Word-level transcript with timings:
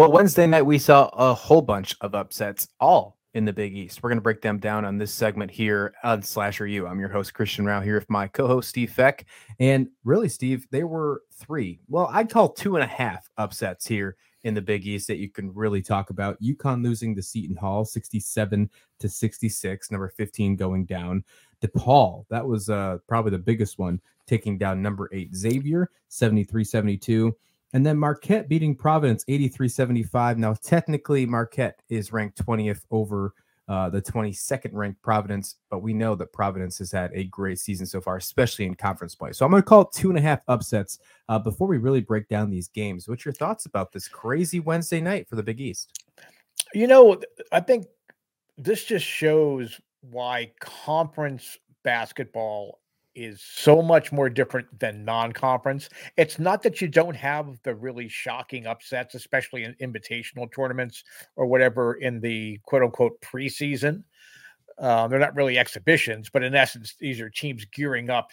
Well, 0.00 0.12
Wednesday 0.12 0.46
night 0.46 0.62
we 0.62 0.78
saw 0.78 1.10
a 1.12 1.34
whole 1.34 1.60
bunch 1.60 1.94
of 2.00 2.14
upsets, 2.14 2.68
all 2.80 3.18
in 3.34 3.44
the 3.44 3.52
Big 3.52 3.76
East. 3.76 4.02
We're 4.02 4.08
going 4.08 4.16
to 4.16 4.22
break 4.22 4.40
them 4.40 4.58
down 4.58 4.86
on 4.86 4.96
this 4.96 5.12
segment 5.12 5.50
here 5.50 5.92
on 6.02 6.22
Slasher 6.22 6.66
U. 6.66 6.86
I'm 6.86 6.98
your 6.98 7.10
host, 7.10 7.34
Christian 7.34 7.66
Rauh, 7.66 7.84
here 7.84 7.96
with 7.96 8.08
my 8.08 8.26
co 8.26 8.46
host, 8.46 8.70
Steve 8.70 8.94
Fek. 8.96 9.24
And 9.58 9.88
really, 10.04 10.30
Steve, 10.30 10.66
there 10.70 10.86
were 10.86 11.20
three, 11.34 11.80
well, 11.86 12.08
I'd 12.14 12.30
call 12.30 12.48
two 12.48 12.76
and 12.76 12.82
a 12.82 12.86
half 12.86 13.28
upsets 13.36 13.86
here 13.86 14.16
in 14.44 14.54
the 14.54 14.62
Big 14.62 14.86
East 14.86 15.06
that 15.08 15.18
you 15.18 15.28
can 15.28 15.52
really 15.52 15.82
talk 15.82 16.08
about. 16.08 16.40
UConn 16.40 16.82
losing 16.82 17.14
to 17.14 17.22
Seton 17.22 17.56
Hall 17.56 17.84
67 17.84 18.70
to 19.00 19.06
66, 19.06 19.90
number 19.90 20.08
15 20.08 20.56
going 20.56 20.86
down. 20.86 21.22
DePaul, 21.60 22.24
that 22.30 22.46
was 22.46 22.70
uh, 22.70 22.96
probably 23.06 23.32
the 23.32 23.38
biggest 23.38 23.78
one, 23.78 24.00
taking 24.26 24.56
down 24.56 24.80
number 24.80 25.10
eight 25.12 25.36
Xavier 25.36 25.90
73 26.08 26.64
72. 26.64 27.36
And 27.72 27.86
then 27.86 27.98
Marquette 27.98 28.48
beating 28.48 28.74
Providence 28.74 29.24
83 29.28 29.68
75. 29.68 30.38
Now, 30.38 30.54
technically, 30.54 31.26
Marquette 31.26 31.80
is 31.88 32.12
ranked 32.12 32.44
20th 32.44 32.84
over 32.90 33.34
uh, 33.70 33.88
the 33.88 34.02
22nd 34.02 34.70
ranked 34.72 35.00
Providence, 35.00 35.54
but 35.70 35.78
we 35.80 35.94
know 35.94 36.16
that 36.16 36.32
Providence 36.32 36.78
has 36.78 36.90
had 36.90 37.12
a 37.14 37.22
great 37.24 37.56
season 37.60 37.86
so 37.86 38.00
far, 38.00 38.16
especially 38.16 38.64
in 38.64 38.74
conference 38.74 39.14
play. 39.14 39.30
So 39.30 39.44
I'm 39.44 39.52
going 39.52 39.62
to 39.62 39.68
call 39.68 39.82
it 39.82 39.92
two 39.94 40.08
and 40.08 40.18
a 40.18 40.20
half 40.20 40.40
upsets 40.48 40.98
uh, 41.28 41.38
before 41.38 41.68
we 41.68 41.78
really 41.78 42.00
break 42.00 42.26
down 42.26 42.50
these 42.50 42.66
games. 42.66 43.08
What's 43.08 43.24
your 43.24 43.32
thoughts 43.32 43.66
about 43.66 43.92
this 43.92 44.08
crazy 44.08 44.58
Wednesday 44.58 45.00
night 45.00 45.28
for 45.28 45.36
the 45.36 45.42
Big 45.44 45.60
East? 45.60 46.02
You 46.74 46.88
know, 46.88 47.20
I 47.52 47.60
think 47.60 47.86
this 48.58 48.82
just 48.82 49.06
shows 49.06 49.80
why 50.00 50.50
conference 50.58 51.56
basketball 51.84 52.80
is 53.14 53.42
so 53.42 53.82
much 53.82 54.12
more 54.12 54.30
different 54.30 54.78
than 54.78 55.04
non-conference. 55.04 55.88
It's 56.16 56.38
not 56.38 56.62
that 56.62 56.80
you 56.80 56.88
don't 56.88 57.16
have 57.16 57.58
the 57.62 57.74
really 57.74 58.08
shocking 58.08 58.66
upsets, 58.66 59.14
especially 59.14 59.64
in 59.64 59.74
invitational 59.80 60.52
tournaments 60.52 61.04
or 61.36 61.46
whatever 61.46 61.94
in 61.94 62.20
the 62.20 62.58
quote 62.64 62.82
unquote 62.82 63.20
preseason. 63.20 64.04
Uh, 64.78 65.08
they're 65.08 65.18
not 65.18 65.36
really 65.36 65.58
exhibitions, 65.58 66.30
but 66.30 66.42
in 66.42 66.54
essence, 66.54 66.94
these 66.98 67.20
are 67.20 67.28
teams 67.28 67.66
gearing 67.66 68.08
up 68.08 68.30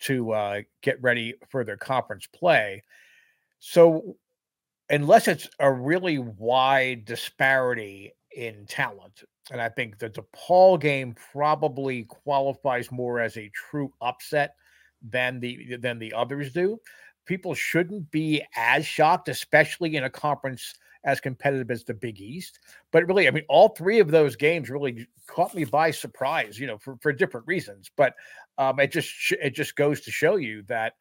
to 0.00 0.32
uh, 0.32 0.60
get 0.82 1.00
ready 1.00 1.34
for 1.50 1.64
their 1.64 1.76
conference 1.76 2.26
play. 2.26 2.82
So, 3.60 4.16
unless 4.90 5.28
it's 5.28 5.48
a 5.60 5.72
really 5.72 6.18
wide 6.18 7.04
disparity 7.04 8.12
in 8.36 8.66
talent, 8.66 9.22
and 9.50 9.60
I 9.60 9.68
think 9.68 9.98
that 9.98 10.14
the 10.14 10.22
DePaul 10.22 10.80
game 10.80 11.14
probably 11.32 12.04
qualifies 12.04 12.90
more 12.90 13.20
as 13.20 13.36
a 13.36 13.50
true 13.50 13.92
upset 14.00 14.56
than 15.02 15.40
the 15.40 15.76
than 15.76 15.98
the 15.98 16.12
others 16.12 16.52
do. 16.52 16.80
People 17.26 17.54
shouldn't 17.54 18.10
be 18.10 18.42
as 18.56 18.86
shocked, 18.86 19.28
especially 19.28 19.96
in 19.96 20.04
a 20.04 20.10
conference 20.10 20.74
as 21.04 21.20
competitive 21.20 21.70
as 21.70 21.84
the 21.84 21.94
Big 21.94 22.20
East. 22.20 22.60
But 22.90 23.06
really, 23.06 23.28
I 23.28 23.30
mean, 23.30 23.44
all 23.48 23.68
three 23.70 24.00
of 24.00 24.10
those 24.10 24.36
games 24.36 24.70
really 24.70 25.06
caught 25.26 25.54
me 25.54 25.64
by 25.64 25.90
surprise, 25.90 26.58
you 26.58 26.66
know, 26.66 26.78
for, 26.78 26.96
for 27.00 27.12
different 27.12 27.46
reasons. 27.46 27.90
But 27.94 28.14
um, 28.56 28.80
it 28.80 28.92
just 28.92 29.10
it 29.42 29.50
just 29.50 29.76
goes 29.76 30.00
to 30.02 30.10
show 30.10 30.36
you 30.36 30.62
that 30.68 30.94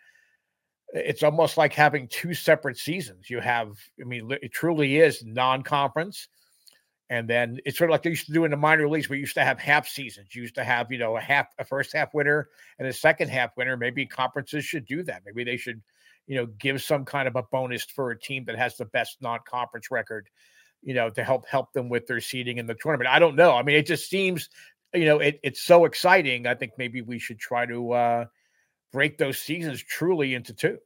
it's 0.93 1.23
almost 1.23 1.57
like 1.57 1.73
having 1.73 2.07
two 2.07 2.33
separate 2.33 2.77
seasons. 2.77 3.29
You 3.29 3.39
have, 3.39 3.77
I 3.99 4.03
mean, 4.03 4.29
it 4.41 4.51
truly 4.51 4.97
is 4.97 5.23
non-conference 5.25 6.27
and 7.09 7.29
then 7.29 7.59
it's 7.65 7.77
sort 7.77 7.89
of 7.89 7.93
like 7.93 8.03
they 8.03 8.09
used 8.09 8.25
to 8.27 8.33
do 8.33 8.45
in 8.45 8.51
the 8.51 8.57
minor 8.57 8.87
leagues. 8.87 9.09
We 9.09 9.19
used 9.19 9.35
to 9.35 9.43
have 9.43 9.59
half 9.59 9.87
seasons. 9.87 10.33
You 10.33 10.41
used 10.41 10.55
to 10.55 10.63
have, 10.63 10.91
you 10.91 10.97
know, 10.97 11.17
a 11.17 11.21
half, 11.21 11.47
a 11.59 11.65
first 11.65 11.93
half 11.93 12.13
winner 12.13 12.49
and 12.79 12.87
a 12.87 12.93
second 12.93 13.29
half 13.29 13.55
winner. 13.57 13.77
Maybe 13.77 14.05
conferences 14.05 14.65
should 14.65 14.85
do 14.85 15.03
that. 15.03 15.21
Maybe 15.25 15.43
they 15.43 15.57
should, 15.57 15.81
you 16.27 16.35
know, 16.37 16.45
give 16.45 16.81
some 16.81 17.03
kind 17.05 17.27
of 17.27 17.35
a 17.35 17.43
bonus 17.43 17.83
for 17.83 18.11
a 18.11 18.19
team 18.19 18.45
that 18.45 18.57
has 18.57 18.77
the 18.77 18.85
best 18.85 19.21
non-conference 19.21 19.91
record, 19.91 20.29
you 20.81 20.93
know, 20.93 21.09
to 21.09 21.23
help 21.23 21.45
help 21.47 21.73
them 21.73 21.89
with 21.89 22.07
their 22.07 22.21
seeding 22.21 22.57
in 22.57 22.65
the 22.65 22.75
tournament. 22.75 23.09
I 23.09 23.19
don't 23.19 23.35
know. 23.35 23.55
I 23.55 23.63
mean, 23.63 23.75
it 23.75 23.85
just 23.85 24.09
seems, 24.09 24.49
you 24.93 25.05
know, 25.05 25.19
it, 25.19 25.39
it's 25.43 25.61
so 25.61 25.85
exciting. 25.85 26.47
I 26.47 26.55
think 26.55 26.71
maybe 26.77 27.01
we 27.01 27.19
should 27.19 27.39
try 27.39 27.65
to 27.65 27.91
uh, 27.91 28.25
break 28.93 29.17
those 29.17 29.37
seasons 29.37 29.83
truly 29.83 30.35
into 30.35 30.53
two. 30.53 30.77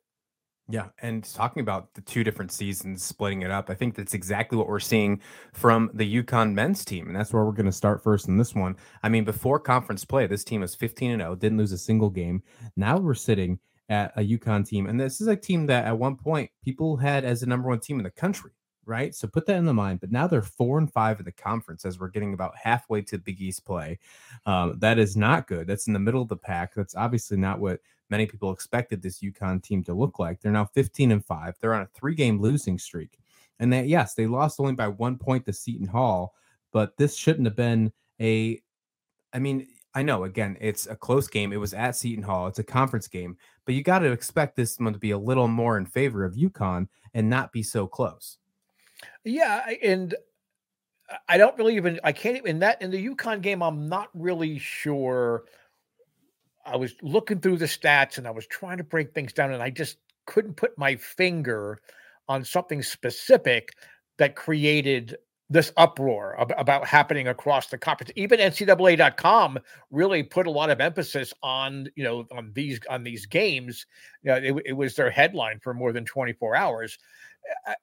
Yeah, 0.69 0.87
and 1.01 1.23
talking 1.23 1.61
about 1.61 1.93
the 1.93 2.01
two 2.01 2.25
different 2.25 2.51
seasons, 2.51 3.01
splitting 3.01 3.41
it 3.41 3.51
up, 3.51 3.69
I 3.69 3.73
think 3.73 3.95
that's 3.95 4.13
exactly 4.13 4.57
what 4.57 4.67
we're 4.67 4.81
seeing 4.81 5.21
from 5.53 5.89
the 5.93 6.21
UConn 6.21 6.53
men's 6.53 6.83
team, 6.83 7.07
and 7.07 7.15
that's 7.15 7.31
where 7.31 7.45
we're 7.45 7.53
going 7.53 7.67
to 7.67 7.71
start 7.71 8.03
first 8.03 8.27
in 8.27 8.37
this 8.37 8.53
one. 8.53 8.75
I 9.01 9.07
mean, 9.07 9.23
before 9.23 9.59
conference 9.59 10.03
play, 10.03 10.27
this 10.27 10.43
team 10.43 10.59
was 10.59 10.75
15 10.75 11.11
and 11.11 11.21
0, 11.21 11.35
didn't 11.35 11.57
lose 11.57 11.71
a 11.71 11.77
single 11.77 12.09
game. 12.09 12.43
Now 12.75 12.97
we're 12.97 13.13
sitting 13.13 13.59
at 13.87 14.11
a 14.17 14.21
UConn 14.21 14.67
team, 14.67 14.87
and 14.87 14.99
this 14.99 15.21
is 15.21 15.27
a 15.27 15.37
team 15.37 15.67
that 15.67 15.85
at 15.85 15.97
one 15.97 16.17
point 16.17 16.51
people 16.65 16.97
had 16.97 17.23
as 17.23 17.39
the 17.39 17.45
number 17.45 17.69
one 17.69 17.79
team 17.79 17.99
in 17.99 18.03
the 18.03 18.11
country, 18.11 18.51
right? 18.85 19.15
So 19.15 19.25
put 19.29 19.45
that 19.45 19.55
in 19.55 19.65
the 19.65 19.73
mind. 19.73 20.01
But 20.01 20.11
now 20.11 20.27
they're 20.27 20.41
four 20.41 20.79
and 20.79 20.91
five 20.91 21.19
in 21.19 21.25
the 21.25 21.31
conference 21.31 21.85
as 21.85 21.97
we're 21.97 22.09
getting 22.09 22.33
about 22.33 22.57
halfway 22.61 23.03
to 23.03 23.17
Big 23.17 23.39
East 23.39 23.65
play. 23.65 23.99
Um, 24.45 24.77
that 24.79 24.99
is 24.99 25.15
not 25.15 25.47
good. 25.47 25.65
That's 25.65 25.87
in 25.87 25.93
the 25.93 25.99
middle 25.99 26.21
of 26.21 26.27
the 26.27 26.35
pack. 26.35 26.73
That's 26.75 26.95
obviously 26.95 27.37
not 27.37 27.61
what 27.61 27.79
many 28.09 28.25
people 28.25 28.51
expected 28.51 29.01
this 29.01 29.19
UConn 29.19 29.61
team 29.61 29.83
to 29.83 29.93
look 29.93 30.19
like. 30.19 30.41
They're 30.41 30.51
now 30.51 30.65
15 30.65 31.11
and 31.11 31.25
5. 31.25 31.55
They're 31.59 31.73
on 31.73 31.81
a 31.81 31.89
three-game 31.93 32.39
losing 32.39 32.77
streak. 32.77 33.19
And 33.59 33.73
that 33.73 33.87
yes, 33.87 34.13
they 34.13 34.27
lost 34.27 34.59
only 34.59 34.73
by 34.73 34.87
1 34.87 35.17
point 35.17 35.45
to 35.45 35.53
Seton 35.53 35.87
Hall, 35.87 36.35
but 36.71 36.95
this 36.97 37.15
shouldn't 37.15 37.47
have 37.47 37.55
been 37.55 37.91
a 38.21 38.61
I 39.33 39.39
mean, 39.39 39.67
I 39.93 40.03
know 40.03 40.25
again, 40.25 40.57
it's 40.61 40.85
a 40.87 40.95
close 40.95 41.27
game. 41.27 41.51
It 41.51 41.57
was 41.57 41.73
at 41.73 41.95
Seton 41.95 42.23
Hall. 42.23 42.47
It's 42.47 42.59
a 42.59 42.63
conference 42.63 43.07
game, 43.07 43.37
but 43.65 43.75
you 43.75 43.83
got 43.83 43.99
to 43.99 44.11
expect 44.11 44.55
this 44.55 44.79
one 44.79 44.93
to 44.93 44.99
be 44.99 45.11
a 45.11 45.17
little 45.17 45.47
more 45.47 45.77
in 45.77 45.85
favor 45.85 46.23
of 46.23 46.35
UConn 46.35 46.87
and 47.13 47.29
not 47.29 47.51
be 47.51 47.63
so 47.63 47.87
close. 47.87 48.37
Yeah, 49.23 49.67
and 49.83 50.15
I 51.27 51.37
don't 51.37 51.57
really 51.57 51.75
even 51.75 51.99
I 52.03 52.11
can't 52.11 52.37
even 52.37 52.51
in 52.51 52.59
that 52.59 52.81
in 52.81 52.91
the 52.91 53.07
UConn 53.09 53.41
game, 53.41 53.63
I'm 53.63 53.89
not 53.89 54.09
really 54.13 54.59
sure 54.59 55.45
I 56.67 56.75
was 56.75 56.95
looking 57.01 57.39
through 57.39 57.57
the 57.57 57.65
stats 57.65 58.17
and 58.17 58.27
I 58.27 58.31
was 58.31 58.45
trying 58.47 58.77
to 58.77 58.83
break 58.83 59.13
things 59.13 59.33
down, 59.33 59.53
and 59.53 59.63
I 59.63 59.69
just 59.69 59.97
couldn't 60.25 60.55
put 60.55 60.77
my 60.77 60.95
finger 60.95 61.79
on 62.27 62.43
something 62.43 62.83
specific 62.83 63.73
that 64.17 64.35
created 64.35 65.17
this 65.49 65.71
uproar 65.77 66.35
about 66.57 66.85
happening 66.85 67.29
across 67.29 67.67
the 67.67 67.77
conference. 67.77 68.11
Even 68.17 68.39
NCAA.com 68.39 69.57
really 69.91 70.21
put 70.21 70.45
a 70.45 70.51
lot 70.51 70.69
of 70.69 70.81
emphasis 70.81 71.33
on 71.41 71.87
you 71.95 72.03
know 72.03 72.25
on 72.31 72.51
these 72.53 72.79
on 72.89 73.03
these 73.03 73.25
games. 73.25 73.85
You 74.23 74.31
know, 74.31 74.37
it, 74.37 74.63
it 74.65 74.73
was 74.73 74.95
their 74.95 75.09
headline 75.09 75.59
for 75.59 75.73
more 75.73 75.93
than 75.93 76.05
24 76.05 76.55
hours. 76.55 76.97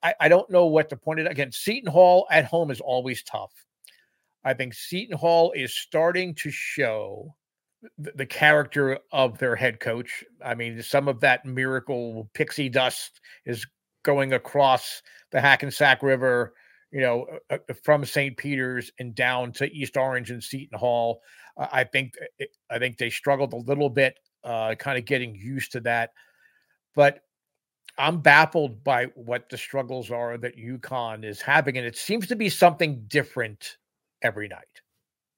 I, 0.02 0.14
I 0.20 0.28
don't 0.28 0.50
know 0.50 0.66
what 0.66 0.90
to 0.90 0.96
point 0.96 1.20
it 1.20 1.30
again. 1.30 1.50
Seton 1.52 1.90
Hall 1.90 2.26
at 2.30 2.44
home 2.44 2.70
is 2.70 2.80
always 2.80 3.22
tough. 3.22 3.52
I 4.44 4.52
think 4.52 4.74
Seton 4.74 5.16
Hall 5.16 5.52
is 5.52 5.74
starting 5.74 6.34
to 6.34 6.50
show 6.50 7.34
the 7.98 8.26
character 8.26 8.98
of 9.12 9.38
their 9.38 9.56
head 9.56 9.80
coach. 9.80 10.24
I 10.44 10.54
mean, 10.54 10.82
some 10.82 11.08
of 11.08 11.20
that 11.20 11.44
miracle 11.44 12.28
pixie 12.34 12.68
dust 12.68 13.20
is 13.44 13.66
going 14.02 14.32
across 14.32 15.02
the 15.30 15.40
Hackensack 15.40 16.02
River, 16.02 16.54
you 16.90 17.00
know, 17.00 17.26
uh, 17.50 17.58
uh 17.68 17.74
from 17.82 18.04
St. 18.04 18.36
Peter's 18.36 18.90
and 18.98 19.14
down 19.14 19.52
to 19.52 19.72
East 19.72 19.96
Orange 19.96 20.30
and 20.30 20.42
Seton 20.42 20.78
Hall. 20.78 21.20
Uh, 21.56 21.68
I 21.72 21.84
think 21.84 22.14
I 22.70 22.78
think 22.78 22.98
they 22.98 23.10
struggled 23.10 23.52
a 23.52 23.56
little 23.56 23.90
bit, 23.90 24.18
uh, 24.44 24.74
kind 24.76 24.98
of 24.98 25.04
getting 25.04 25.34
used 25.34 25.72
to 25.72 25.80
that. 25.80 26.10
But 26.94 27.20
I'm 27.98 28.20
baffled 28.20 28.82
by 28.82 29.06
what 29.14 29.48
the 29.48 29.58
struggles 29.58 30.10
are 30.10 30.36
that 30.38 30.56
UConn 30.56 31.24
is 31.24 31.40
having, 31.40 31.78
and 31.78 31.86
it 31.86 31.96
seems 31.96 32.26
to 32.28 32.36
be 32.36 32.48
something 32.48 33.04
different 33.08 33.76
every 34.22 34.48
night. 34.48 34.80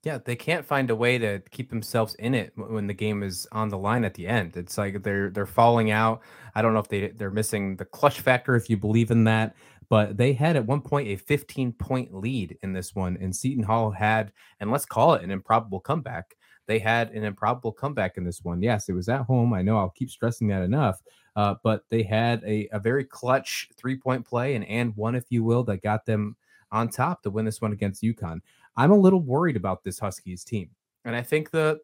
Yeah, 0.07 0.19
they 0.25 0.37
can't 0.37 0.65
find 0.65 0.89
a 0.89 0.95
way 0.95 1.19
to 1.19 1.43
keep 1.51 1.69
themselves 1.69 2.15
in 2.15 2.33
it 2.33 2.53
when 2.55 2.87
the 2.87 2.95
game 2.95 3.25
is 3.25 3.45
on 3.51 3.71
the 3.71 3.77
line 3.77 4.05
at 4.05 4.15
the 4.15 4.29
end. 4.29 4.57
It's 4.57 4.79
like 4.79 5.03
they're 5.03 5.31
they're 5.31 5.47
falling 5.47 5.91
out. 5.91 6.23
I 6.55 6.63
don't 6.63 6.75
know 6.75 6.79
if 6.79 6.87
they 6.87 7.09
they're 7.09 7.33
missing 7.33 7.75
the 7.75 7.87
clutch 7.87 8.21
factor 8.21 8.55
if 8.55 8.71
you 8.71 8.77
believe 8.77 9.11
in 9.11 9.25
that, 9.25 9.57
but 9.89 10.17
they 10.17 10.33
had 10.33 10.55
at 10.55 10.65
one 10.65 10.81
point 10.81 11.09
a 11.09 11.17
15 11.17 11.73
point 11.73 12.15
lead 12.15 12.57
in 12.63 12.73
this 12.73 12.95
one, 12.95 13.19
and 13.21 13.35
Seton 13.35 13.65
Hall 13.65 13.91
had, 13.91 14.31
and 14.61 14.71
let's 14.71 14.87
call 14.87 15.15
it 15.15 15.25
an 15.25 15.33
improbable 15.33 15.81
comeback. 15.81 16.37
They 16.67 16.79
had 16.79 17.11
an 17.11 17.25
improbable 17.25 17.73
comeback 17.73 18.17
in 18.17 18.23
this 18.23 18.45
one. 18.45 18.63
Yes, 18.63 18.89
it 18.89 18.93
was 18.93 19.09
at 19.09 19.23
home. 19.23 19.53
I 19.53 19.63
know 19.63 19.77
I'll 19.77 19.91
keep 19.91 20.11
stressing 20.11 20.47
that 20.49 20.63
enough, 20.63 21.03
uh, 21.35 21.57
but 21.65 21.83
they 21.91 22.05
had 22.05 22.45
a, 22.47 22.69
a 22.71 22.79
very 22.79 23.03
clutch 23.03 23.71
three 23.77 23.97
point 23.97 24.25
play 24.25 24.55
and 24.55 24.65
and 24.67 24.95
one, 24.95 25.17
if 25.17 25.25
you 25.31 25.43
will, 25.43 25.65
that 25.65 25.83
got 25.83 26.07
them 26.07 26.37
on 26.73 26.89
top 26.89 27.23
to 27.23 27.31
win 27.31 27.45
this 27.45 27.61
one 27.61 27.73
against 27.73 28.03
UConn. 28.03 28.41
I'm 28.77 28.91
a 28.91 28.97
little 28.97 29.21
worried 29.21 29.57
about 29.57 29.83
this 29.85 29.99
Huskies 29.99 30.45
team. 30.45 30.71
And 31.05 31.15
I 31.15 31.23
think 31.23 31.51
the 31.51 31.81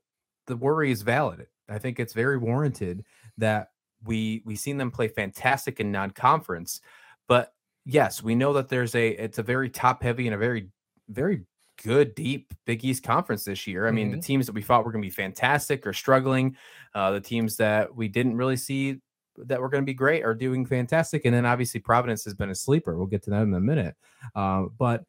the 0.46 0.56
worry 0.56 0.90
is 0.90 1.02
valid. 1.02 1.46
I 1.68 1.78
think 1.78 2.00
it's 2.00 2.12
very 2.12 2.36
warranted 2.36 3.04
that 3.38 3.68
we 4.04 4.42
we've 4.44 4.58
seen 4.58 4.78
them 4.78 4.90
play 4.90 5.08
fantastic 5.08 5.80
in 5.80 5.92
non-conference, 5.92 6.80
but 7.28 7.52
yes, 7.84 8.22
we 8.22 8.34
know 8.34 8.52
that 8.54 8.68
there's 8.68 8.94
a 8.94 9.10
it's 9.10 9.38
a 9.38 9.42
very 9.42 9.70
top 9.70 10.02
heavy 10.02 10.26
and 10.26 10.34
a 10.34 10.38
very 10.38 10.70
very 11.08 11.44
good 11.82 12.14
deep 12.14 12.52
Big 12.66 12.84
East 12.84 13.02
conference 13.02 13.44
this 13.44 13.66
year. 13.66 13.86
I 13.86 13.90
mean, 13.90 14.08
mm-hmm. 14.08 14.16
the 14.16 14.22
teams 14.22 14.46
that 14.46 14.52
we 14.52 14.62
thought 14.62 14.84
were 14.84 14.92
going 14.92 15.02
to 15.02 15.06
be 15.06 15.10
fantastic 15.10 15.86
are 15.86 15.92
struggling. 15.92 16.56
Uh, 16.94 17.12
the 17.12 17.20
teams 17.20 17.56
that 17.56 17.94
we 17.94 18.08
didn't 18.08 18.36
really 18.36 18.56
see 18.56 19.00
that 19.36 19.60
were 19.60 19.68
going 19.68 19.82
to 19.82 19.86
be 19.86 19.94
great 19.94 20.24
are 20.24 20.34
doing 20.34 20.66
fantastic. 20.66 21.24
And 21.24 21.34
then 21.34 21.46
obviously 21.46 21.80
Providence 21.80 22.24
has 22.24 22.34
been 22.34 22.50
a 22.50 22.54
sleeper. 22.54 22.96
We'll 22.96 23.06
get 23.06 23.22
to 23.24 23.30
that 23.30 23.42
in 23.42 23.54
a 23.54 23.60
minute. 23.60 23.96
Uh, 24.34 24.64
but 24.78 25.04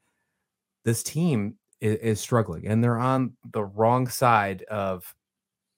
this 0.86 1.04
team 1.04 1.58
is, 1.84 1.98
is, 1.98 2.20
struggling, 2.20 2.68
and 2.68 2.84
they're 2.84 2.98
on 2.98 3.34
the 3.52 3.66
wrong 3.66 4.08
side 4.08 4.64
of 4.64 5.14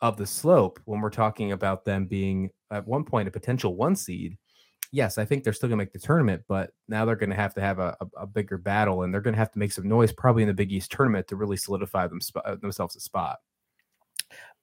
of 0.01 0.17
the 0.17 0.25
slope 0.25 0.79
when 0.85 1.01
we're 1.01 1.09
talking 1.09 1.51
about 1.51 1.83
them 1.83 2.05
being 2.05 2.49
at 2.71 2.87
one 2.87 3.03
point 3.03 3.27
a 3.27 3.31
potential 3.31 3.75
one 3.75 3.95
seed. 3.95 4.37
Yes, 4.91 5.17
I 5.17 5.25
think 5.25 5.43
they're 5.43 5.51
still 5.51 5.67
going 5.67 5.79
to 5.79 5.83
make 5.83 5.93
the 5.93 5.99
tournament, 5.99 6.43
but 6.47 6.71
now 6.87 7.03
they're 7.03 7.15
going 7.15 7.31
to 7.31 7.35
have 7.35 7.55
to 7.55 7.61
have 7.61 7.79
a, 7.79 7.97
a, 7.99 8.21
a 8.21 8.27
bigger 8.27 8.57
battle, 8.57 9.03
and 9.03 9.13
they're 9.13 9.21
going 9.21 9.33
to 9.33 9.39
have 9.39 9.51
to 9.51 9.59
make 9.59 9.71
some 9.71 9.89
noise 9.89 10.13
probably 10.13 10.43
in 10.43 10.47
the 10.47 10.53
Big 10.53 10.71
East 10.71 10.91
tournament 10.91 11.27
to 11.27 11.35
really 11.35 11.57
solidify 11.57 12.07
them, 12.07 12.19
uh, 12.45 12.55
themselves 12.55 12.95
a 12.95 12.99
spot. 12.99 13.39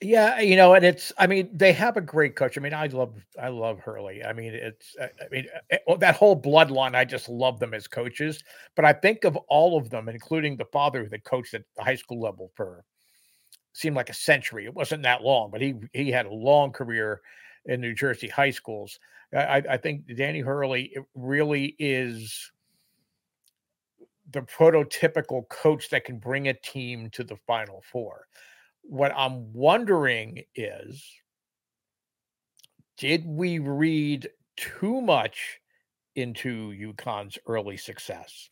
Yeah, 0.01 0.41
you 0.41 0.57
know, 0.57 0.75
and 0.75 0.85
it's 0.85 1.13
I 1.17 1.29
mean, 1.29 1.49
they 1.53 1.73
have 1.75 1.97
a 1.97 2.01
great 2.01 2.35
coach. 2.35 2.59
I 2.59 2.61
mean, 2.61 2.75
I 2.75 2.87
love 2.89 3.15
I 3.41 3.49
love 3.49 3.79
Hurley. 3.79 4.25
I 4.25 4.33
mean, 4.33 4.53
it's 4.53 4.97
I 5.01 5.09
mean, 5.31 5.47
eh, 5.71 5.79
that 5.99 6.17
whole 6.17 6.41
bloodline, 6.41 6.97
I 6.97 7.05
just 7.05 7.29
love 7.29 7.61
them 7.61 7.73
as 7.73 7.87
coaches. 7.87 8.43
But 8.75 8.85
I 8.85 8.93
think 8.95 9.23
of 9.25 9.37
all 9.49 9.79
of 9.79 9.91
them, 9.91 10.09
including 10.09 10.57
the 10.57 10.65
father 10.67 11.09
that 11.09 11.23
coached 11.25 11.55
at 11.55 11.63
the 11.77 11.85
high 11.85 11.95
school 11.95 12.21
level 12.21 12.51
for 12.57 12.85
seemed 13.75 13.97
like 13.97 14.11
a 14.11 14.15
century. 14.15 14.65
It 14.67 14.75
wasn't 14.75 15.05
that 15.05 15.23
long, 15.23 15.51
but 15.51 15.63
he 15.63 15.75
he 15.95 16.11
had 16.11 16.27
a 16.27 16.33
long 16.35 16.73
career 16.73 17.21
in 17.67 17.81
New 17.81 17.95
Jersey 17.95 18.29
high 18.29 18.51
schools. 18.51 18.99
I, 19.35 19.63
I 19.71 19.77
think 19.79 20.07
Danny 20.17 20.41
Hurley 20.41 20.97
really 21.15 21.77
is 21.79 22.53
the 24.31 24.41
prototypical 24.43 25.49
coach 25.49 25.91
that 25.91 26.05
can 26.05 26.19
bring 26.19 26.49
a 26.49 26.55
team 26.55 27.11
to 27.11 27.25
the 27.25 27.37
final 27.47 27.83
four. 27.91 28.27
What 28.83 29.13
I'm 29.17 29.53
wondering 29.53 30.45
is 30.55 31.05
did 32.99 33.27
we 33.27 33.59
read 33.59 34.29
too 34.57 35.01
much 35.01 35.59
into 36.15 36.73
UConn's 36.73 37.39
early 37.47 37.77
success? 37.77 38.51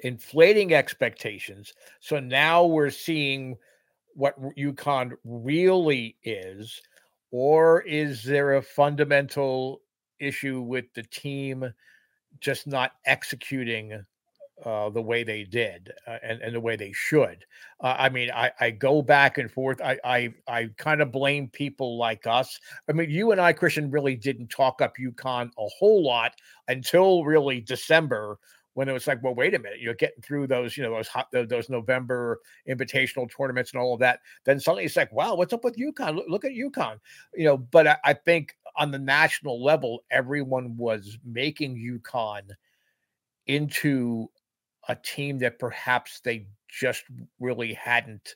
Inflating 0.00 0.74
expectations. 0.74 1.72
So 2.00 2.20
now 2.20 2.64
we're 2.64 2.90
seeing 2.90 3.56
what 4.14 4.40
UConn 4.56 5.12
really 5.24 6.16
is, 6.24 6.80
or 7.30 7.82
is 7.82 8.22
there 8.22 8.56
a 8.56 8.62
fundamental 8.62 9.80
issue 10.18 10.60
with 10.60 10.86
the 10.94 11.04
team 11.04 11.72
just 12.40 12.66
not 12.66 12.92
executing 13.06 14.04
uh, 14.64 14.90
the 14.90 15.02
way 15.02 15.22
they 15.22 15.44
did 15.44 15.92
uh, 16.06 16.18
and, 16.22 16.40
and 16.42 16.54
the 16.54 16.60
way 16.60 16.76
they 16.76 16.92
should. 16.92 17.44
Uh, 17.80 17.94
I 17.98 18.08
mean, 18.08 18.30
I, 18.30 18.50
I 18.60 18.70
go 18.70 19.02
back 19.02 19.38
and 19.38 19.50
forth. 19.50 19.80
I, 19.80 19.98
I, 20.04 20.34
I 20.48 20.70
kind 20.76 21.00
of 21.00 21.12
blame 21.12 21.48
people 21.48 21.96
like 21.96 22.26
us. 22.26 22.58
I 22.88 22.92
mean, 22.92 23.10
you 23.10 23.32
and 23.32 23.40
I, 23.40 23.52
Christian, 23.52 23.90
really 23.90 24.16
didn't 24.16 24.48
talk 24.48 24.82
up 24.82 24.94
UConn 24.96 25.50
a 25.58 25.68
whole 25.78 26.04
lot 26.04 26.32
until 26.66 27.24
really 27.24 27.60
December 27.60 28.38
when 28.74 28.88
it 28.88 28.92
was 28.92 29.08
like, 29.08 29.20
well, 29.24 29.34
wait 29.34 29.54
a 29.54 29.58
minute, 29.58 29.80
you're 29.80 29.94
getting 29.94 30.22
through 30.22 30.46
those, 30.46 30.76
you 30.76 30.84
know, 30.84 30.94
those 30.94 31.08
hot, 31.08 31.26
those 31.32 31.68
November 31.68 32.38
invitational 32.68 33.28
tournaments 33.28 33.72
and 33.72 33.80
all 33.80 33.92
of 33.92 33.98
that. 33.98 34.20
Then 34.44 34.60
suddenly 34.60 34.84
it's 34.84 34.94
like, 34.94 35.12
wow, 35.12 35.34
what's 35.34 35.52
up 35.52 35.64
with 35.64 35.76
UConn? 35.76 36.14
Look, 36.14 36.26
look 36.28 36.44
at 36.44 36.52
UConn, 36.52 36.98
you 37.34 37.44
know. 37.44 37.56
But 37.56 37.88
I, 37.88 37.96
I 38.04 38.12
think 38.12 38.56
on 38.76 38.92
the 38.92 38.98
national 38.98 39.62
level, 39.62 40.04
everyone 40.12 40.76
was 40.76 41.18
making 41.24 41.76
UConn 41.76 42.50
into 43.48 44.28
a 44.88 44.96
team 44.96 45.38
that 45.38 45.58
perhaps 45.58 46.20
they 46.20 46.46
just 46.68 47.04
really 47.38 47.74
hadn't 47.74 48.34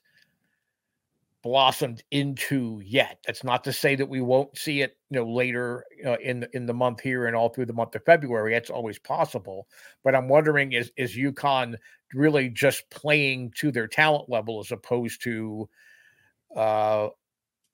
blossomed 1.43 2.03
into 2.11 2.81
yet. 2.85 3.19
That's 3.27 3.43
not 3.43 3.65
to 3.65 3.73
say 3.73 3.97
that 3.97 4.09
we 4.09 4.21
won't 4.21 4.57
see 4.57 4.81
it, 4.83 4.97
you 5.11 5.19
know, 5.19 5.31
later 5.31 5.85
in 6.23 6.41
the, 6.41 6.57
in 6.57 6.67
the 6.67 6.75
month 6.75 7.01
here 7.01 7.27
and 7.27 7.35
all 7.35 7.49
through 7.49 7.67
the 7.67 7.73
month 7.73 7.95
of 7.97 8.05
February. 8.05 8.53
That's 8.53 8.71
always 8.71 8.99
possible. 8.99 9.67
But 10.05 10.15
I'm 10.15 10.29
wondering 10.29 10.73
is 10.73 10.93
is 10.97 11.17
UConn 11.17 11.77
really 12.15 12.49
just 12.49 12.89
playing 12.91 13.53
to 13.57 13.73
their 13.73 13.89
talent 13.89 14.29
level 14.29 14.61
as 14.61 14.71
opposed 14.71 15.23
to 15.23 15.69
uh, 16.55 17.09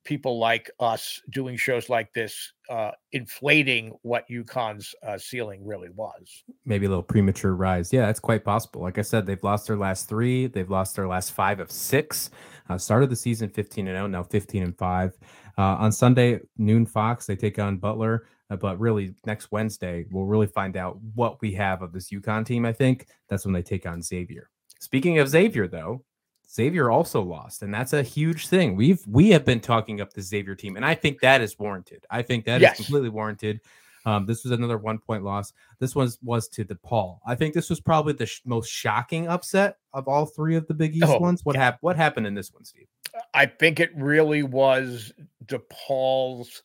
people 0.09 0.39
like 0.39 0.71
us 0.81 1.21
doing 1.29 1.55
shows 1.55 1.91
like 1.91 2.11
this 2.15 2.55
uh, 2.71 2.93
inflating 3.13 3.93
what 4.01 4.27
UConn's 4.31 4.95
uh, 5.07 5.19
ceiling 5.19 5.67
really 5.67 5.91
was. 5.91 6.45
Maybe 6.65 6.87
a 6.87 6.89
little 6.89 7.03
premature 7.03 7.55
rise. 7.55 7.93
Yeah, 7.93 8.07
that's 8.07 8.19
quite 8.19 8.43
possible. 8.43 8.81
Like 8.81 8.97
I 8.97 9.03
said, 9.03 9.27
they've 9.27 9.43
lost 9.45 9.67
their 9.67 9.77
last 9.77 10.09
three. 10.09 10.47
They've 10.47 10.71
lost 10.71 10.97
their 10.97 11.07
last 11.07 11.33
five 11.33 11.61
of 11.61 11.71
six. 11.71 12.31
Uh, 12.71 12.79
started 12.79 13.11
the 13.11 13.17
season 13.17 13.51
15 13.51 13.87
and 13.87 13.97
0, 13.97 14.07
now 14.07 14.23
15 14.23 14.63
and 14.63 14.79
5. 14.79 15.13
Uh, 15.59 15.63
on 15.63 15.93
Sunday, 15.93 16.41
noon 16.57 16.87
Fox, 16.87 17.27
they 17.27 17.37
take 17.37 17.59
on 17.59 17.77
Butler. 17.77 18.29
Uh, 18.49 18.57
but 18.57 18.81
really, 18.81 19.15
next 19.27 19.53
Wednesday, 19.53 20.07
we'll 20.11 20.25
really 20.25 20.47
find 20.47 20.79
out 20.79 20.99
what 21.15 21.39
we 21.43 21.53
have 21.53 21.83
of 21.83 21.93
this 21.93 22.11
UConn 22.11 22.47
team. 22.47 22.65
I 22.65 22.73
think 22.73 23.09
that's 23.29 23.45
when 23.45 23.53
they 23.53 23.63
take 23.63 23.85
on 23.85 24.01
Xavier. 24.01 24.49
Speaking 24.81 25.19
of 25.19 25.29
Xavier, 25.29 25.69
though, 25.69 26.03
Xavier 26.51 26.91
also 26.91 27.23
lost, 27.23 27.63
and 27.63 27.73
that's 27.73 27.93
a 27.93 28.03
huge 28.03 28.49
thing. 28.49 28.75
We've 28.75 29.03
we 29.07 29.31
have 29.31 29.45
been 29.45 29.61
talking 29.61 30.01
up 30.01 30.15
the 30.15 30.23
Xavier 30.23 30.55
team, 30.55 30.77
and 30.77 30.85
I 30.85 30.95
think 30.95 31.21
that 31.21 31.41
is 31.41 31.59
warranted. 31.59 32.07
I 32.11 32.23
think 32.23 32.47
that 32.47 32.61
yes. 32.61 32.79
is 32.79 32.87
completely 32.87 33.11
warranted. 33.11 33.61
Um, 34.07 34.25
this 34.25 34.45
was 34.45 34.53
another 34.53 34.79
one 34.79 34.99
point 34.99 35.25
loss. 35.25 35.53
This 35.79 35.95
was 35.95 36.19
was 36.23 36.49
to 36.49 36.65
DePaul. 36.65 37.19
I 37.27 37.35
think 37.35 37.53
this 37.53 37.69
was 37.69 37.81
probably 37.81 38.15
the 38.15 38.25
sh- 38.25 38.41
most 38.47 38.71
shocking 38.71 39.29
upset 39.29 39.77
of 39.93 40.09
all 40.09 40.25
three 40.25 40.57
of 40.57 40.67
the 40.67 40.75
Big 40.75 40.97
East 40.97 41.05
oh, 41.07 41.19
ones. 41.19 41.45
What 41.45 41.57
yeah. 41.57 41.65
happened? 41.65 41.79
What 41.83 41.97
happened 41.97 42.27
in 42.27 42.35
this 42.35 42.53
one, 42.53 42.65
Steve? 42.65 42.87
I 43.35 43.45
think 43.45 43.81
it 43.81 43.91
really 43.95 44.43
was 44.43 45.13
DePaul's 45.45 46.63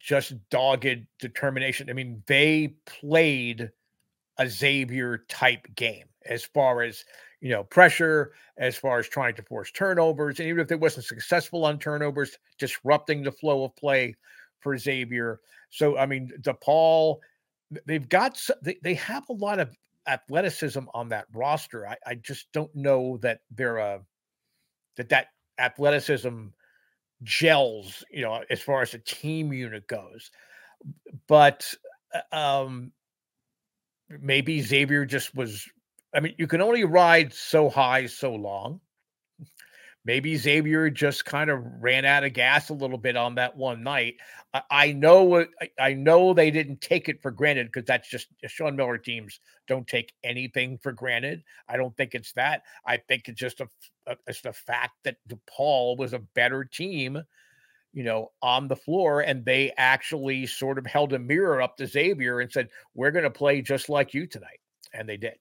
just 0.00 0.34
dogged 0.50 1.06
determination. 1.20 1.90
I 1.90 1.92
mean, 1.92 2.22
they 2.26 2.74
played 2.86 3.70
a 4.38 4.48
Xavier 4.48 5.18
type 5.28 5.66
game 5.74 6.06
as 6.26 6.44
far 6.44 6.82
as 6.82 7.04
you 7.40 7.50
know, 7.50 7.64
pressure 7.64 8.32
as 8.56 8.76
far 8.76 8.98
as 8.98 9.08
trying 9.08 9.34
to 9.34 9.42
force 9.42 9.70
turnovers. 9.70 10.40
And 10.40 10.48
even 10.48 10.60
if 10.60 10.68
they 10.68 10.74
wasn't 10.74 11.06
successful 11.06 11.64
on 11.64 11.78
turnovers, 11.78 12.36
disrupting 12.58 13.22
the 13.22 13.32
flow 13.32 13.64
of 13.64 13.76
play 13.76 14.16
for 14.60 14.76
Xavier. 14.76 15.40
So, 15.70 15.96
I 15.96 16.06
mean, 16.06 16.32
DePaul, 16.40 17.18
they've 17.86 18.08
got, 18.08 18.40
they, 18.82 18.94
have 18.94 19.28
a 19.28 19.34
lot 19.34 19.60
of 19.60 19.76
athleticism 20.06 20.84
on 20.94 21.10
that 21.10 21.26
roster. 21.32 21.86
I, 21.86 21.96
I 22.06 22.14
just 22.16 22.50
don't 22.52 22.74
know 22.74 23.18
that 23.18 23.40
they're 23.50 23.78
a, 23.78 24.00
that 24.96 25.10
that 25.10 25.28
athleticism 25.58 26.46
gels, 27.22 28.04
you 28.10 28.22
know, 28.22 28.42
as 28.50 28.60
far 28.60 28.82
as 28.82 28.94
a 28.94 28.98
team 28.98 29.52
unit 29.52 29.86
goes. 29.86 30.30
But, 31.28 31.72
uh, 32.32 32.36
um, 32.36 32.92
maybe 34.08 34.60
Xavier 34.62 35.04
just 35.04 35.34
was 35.34 35.68
I 36.14 36.20
mean, 36.20 36.34
you 36.38 36.46
can 36.46 36.62
only 36.62 36.84
ride 36.84 37.32
so 37.32 37.68
high 37.68 38.06
so 38.06 38.34
long. 38.34 38.80
Maybe 40.04 40.36
Xavier 40.36 40.88
just 40.88 41.26
kind 41.26 41.50
of 41.50 41.62
ran 41.80 42.06
out 42.06 42.24
of 42.24 42.32
gas 42.32 42.70
a 42.70 42.74
little 42.74 42.96
bit 42.96 43.14
on 43.14 43.34
that 43.34 43.56
one 43.56 43.82
night. 43.82 44.14
I, 44.54 44.62
I 44.70 44.92
know, 44.92 45.44
I 45.78 45.92
know 45.92 46.32
they 46.32 46.50
didn't 46.50 46.80
take 46.80 47.10
it 47.10 47.20
for 47.20 47.30
granted 47.30 47.66
because 47.66 47.84
that's 47.84 48.08
just 48.08 48.28
Sean 48.46 48.74
Miller 48.74 48.96
teams 48.96 49.38
don't 49.66 49.86
take 49.86 50.14
anything 50.24 50.78
for 50.78 50.92
granted. 50.92 51.42
I 51.68 51.76
don't 51.76 51.94
think 51.96 52.14
it's 52.14 52.32
that. 52.32 52.62
I 52.86 52.96
think 52.96 53.28
it's 53.28 53.38
just 53.38 53.60
a, 53.60 53.68
a 54.06 54.12
uh, 54.12 54.14
it's 54.26 54.40
the 54.40 54.54
fact 54.54 54.94
that 55.04 55.18
DePaul 55.28 55.98
was 55.98 56.14
a 56.14 56.20
better 56.34 56.64
team, 56.64 57.22
you 57.92 58.02
know, 58.04 58.32
on 58.40 58.66
the 58.66 58.76
floor, 58.76 59.20
and 59.20 59.44
they 59.44 59.72
actually 59.76 60.46
sort 60.46 60.78
of 60.78 60.86
held 60.86 61.12
a 61.12 61.18
mirror 61.18 61.60
up 61.60 61.76
to 61.76 61.86
Xavier 61.86 62.40
and 62.40 62.50
said, 62.50 62.70
"We're 62.94 63.10
going 63.10 63.24
to 63.24 63.30
play 63.30 63.60
just 63.60 63.90
like 63.90 64.14
you 64.14 64.26
tonight," 64.26 64.60
and 64.94 65.06
they 65.06 65.18
did. 65.18 65.34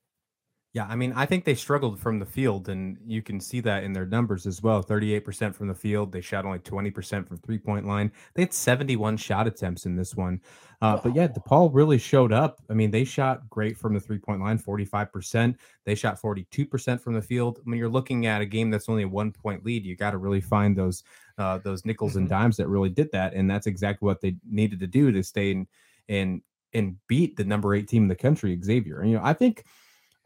Yeah, 0.78 0.86
I 0.88 0.96
mean, 0.96 1.12
I 1.14 1.26
think 1.26 1.44
they 1.44 1.56
struggled 1.56 2.00
from 2.00 2.20
the 2.20 2.26
field, 2.28 2.70
and 2.70 3.00
you 3.04 3.24
can 3.24 3.40
see 3.40 3.62
that 3.62 3.84
in 3.84 3.94
their 3.94 4.06
numbers 4.06 4.46
as 4.46 4.62
well. 4.62 4.84
38% 4.84 5.56
from 5.56 5.68
the 5.68 5.74
field. 5.74 6.12
They 6.12 6.22
shot 6.22 6.46
only 6.46 6.60
20% 6.60 7.28
from 7.28 7.38
three 7.38 7.58
point 7.58 7.88
line. 7.88 8.12
They 8.36 8.44
had 8.44 8.54
71 8.54 9.18
shot 9.18 9.48
attempts 9.48 9.88
in 9.88 9.96
this 9.96 10.14
one. 10.14 10.40
Uh, 10.80 10.98
but 10.98 11.16
yeah, 11.16 11.30
DePaul 11.30 11.72
really 11.74 11.98
showed 11.98 12.32
up. 12.32 12.62
I 12.70 12.76
mean, 12.76 12.92
they 12.92 13.06
shot 13.06 13.50
great 13.50 13.76
from 13.76 13.96
the 13.96 14.00
three 14.00 14.20
point 14.20 14.40
line, 14.40 14.60
45%. 14.60 15.56
They 15.84 15.96
shot 15.96 16.22
42% 16.22 17.02
from 17.02 17.16
the 17.16 17.24
field. 17.24 17.60
When 17.64 17.80
you're 17.80 17.90
looking 17.90 18.28
at 18.28 18.42
a 18.42 18.46
game 18.46 18.70
that's 18.70 18.88
only 18.88 19.02
a 19.02 19.08
one 19.08 19.32
point 19.32 19.66
lead, 19.66 19.84
you 19.84 19.96
got 19.96 20.12
to 20.12 20.20
really 20.20 20.42
find 20.42 20.78
those 20.78 21.04
uh, 21.40 21.58
those 21.58 21.86
nickels 21.86 22.12
mm-hmm. 22.12 22.20
and 22.20 22.30
dimes 22.30 22.56
that 22.58 22.68
really 22.68 22.92
did 22.92 23.12
that. 23.14 23.34
And 23.34 23.50
that's 23.50 23.66
exactly 23.66 24.06
what 24.06 24.22
they 24.22 24.36
needed 24.48 24.80
to 24.82 24.88
do 24.88 25.12
to 25.12 25.24
stay 25.24 25.50
in 25.50 25.68
and 26.08 26.44
and 26.76 26.98
beat 27.08 27.36
the 27.36 27.46
number 27.46 27.74
eight 27.74 27.88
team 27.88 28.04
in 28.04 28.10
the 28.10 28.16
country, 28.16 28.56
Xavier. 28.64 29.00
And, 29.00 29.10
you 29.10 29.18
know, 29.18 29.24
I 29.24 29.34
think 29.34 29.64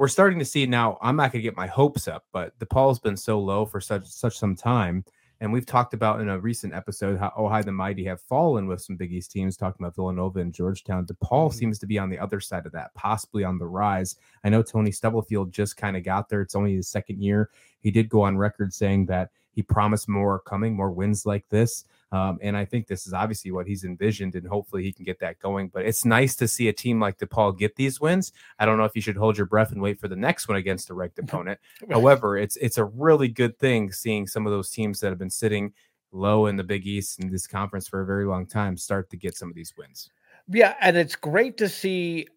we're 0.02 0.08
starting 0.08 0.40
to 0.40 0.46
see 0.46 0.66
now. 0.66 0.98
I'm 1.00 1.16
not 1.16 1.32
going 1.32 1.44
to 1.44 1.48
get 1.48 1.56
my 1.56 1.68
hopes 1.68 2.08
up, 2.08 2.26
but 2.34 2.58
DePaul's 2.58 2.98
been 2.98 3.16
so 3.16 3.40
low 3.40 3.68
for 3.68 3.80
such 3.80 4.08
such 4.08 4.36
some 4.36 4.56
time, 4.56 5.06
and 5.42 5.54
we've 5.54 5.68
talked 5.68 5.94
about 5.94 6.22
in 6.22 6.30
a 6.30 6.40
recent 6.40 6.74
episode 6.74 7.20
how 7.20 7.32
Oh 7.38 7.46
Ohio 7.46 7.62
the 7.62 7.72
Mighty 7.72 8.04
have 8.06 8.20
fallen 8.20 8.66
with 8.66 8.82
some 8.82 8.96
Big 8.96 9.14
East 9.14 9.30
teams, 9.30 9.56
talking 9.56 9.86
about 9.86 9.94
Villanova 9.94 10.40
and 10.40 10.52
Georgetown. 10.52 11.06
DePaul 11.06 11.50
mm-hmm. 11.50 11.56
seems 11.56 11.78
to 11.78 11.86
be 11.86 12.00
on 12.00 12.10
the 12.10 12.18
other 12.18 12.40
side 12.40 12.66
of 12.66 12.72
that, 12.72 12.92
possibly 12.96 13.44
on 13.44 13.60
the 13.60 13.68
rise. 13.68 14.16
I 14.44 14.50
know 14.50 14.64
Tony 14.64 14.92
Stubblefield 14.92 15.54
just 15.54 15.78
kind 15.78 15.96
of 15.96 16.04
got 16.04 16.30
there. 16.30 16.42
It's 16.42 16.56
only 16.56 16.74
his 16.74 16.88
second 16.88 17.22
year. 17.22 17.52
He 17.82 17.92
did 17.92 18.10
go 18.10 18.24
on 18.24 18.40
record 18.40 18.74
saying 18.74 19.06
that 19.06 19.30
he 19.54 19.62
promised 19.62 20.08
more 20.08 20.40
coming, 20.40 20.76
more 20.76 20.92
wins 20.92 21.26
like 21.26 21.48
this. 21.50 21.86
Um, 22.14 22.40
and 22.42 22.58
I 22.58 22.66
think 22.66 22.88
this 22.88 23.08
is 23.08 23.14
obviously 23.14 23.52
what 23.52 23.68
he's 23.68 23.86
envisioned, 23.86 24.36
and 24.36 24.46
hopefully 24.46 24.84
he 24.84 24.92
can 24.92 25.06
get 25.06 25.20
that 25.20 25.40
going. 25.40 25.70
But 25.70 25.86
it's 25.86 26.04
nice 26.04 26.36
to 26.38 26.48
see 26.48 26.68
a 26.68 26.74
team 26.74 27.00
like 27.00 27.18
DePaul 27.18 27.58
get 27.58 27.76
these 27.78 28.02
wins. 28.02 28.34
I 28.60 28.66
don't 28.66 28.78
know 28.78 28.84
if 28.84 28.96
you 28.96 29.02
should 29.02 29.16
hold 29.16 29.38
your 29.38 29.46
breath 29.46 29.72
and 29.72 29.82
wait 29.82 29.98
for 29.98 30.10
the 30.10 30.16
next 30.16 30.50
one 30.50 30.58
against 30.58 30.90
a 30.90 30.94
ranked 30.94 31.20
opponent. 31.20 31.60
However, 31.90 32.38
it's 32.38 32.58
it's 32.58 32.78
a 32.78 32.84
really 32.84 33.30
good 33.30 33.58
thing 33.60 33.94
seeing 33.94 34.28
some 34.28 34.46
of 34.46 34.52
those 34.52 34.72
teams 34.72 35.00
that 35.00 35.10
have 35.10 35.20
been 35.20 35.30
sitting 35.30 35.74
low 36.12 36.48
in 36.48 36.58
the 36.58 36.64
Big 36.66 36.86
East 36.86 37.20
in 37.22 37.32
this 37.32 37.48
conference 37.48 37.88
for 37.88 38.02
a 38.02 38.06
very 38.06 38.26
long 38.26 38.46
time 38.46 38.76
start 38.76 39.10
to 39.12 39.18
get 39.18 39.38
some 39.38 39.48
of 39.48 39.56
these 39.56 39.74
wins. 39.78 40.10
Yeah, 40.50 40.76
and 40.82 40.98
it's 40.98 41.16
great 41.16 41.58
to 41.58 41.70
see. 41.70 42.28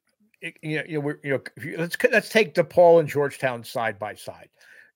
You 0.63 0.77
know, 0.77 0.83
you 0.87 1.03
know, 1.03 1.15
you 1.25 1.31
know 1.31 1.43
you, 1.61 1.77
let's 1.79 1.97
let's 2.13 2.29
take 2.29 2.55
DePaul 2.55 3.01
and 3.01 3.09
Georgetown 3.09 3.65
side 3.65 3.99
by 3.99 4.15
side. 4.15 4.51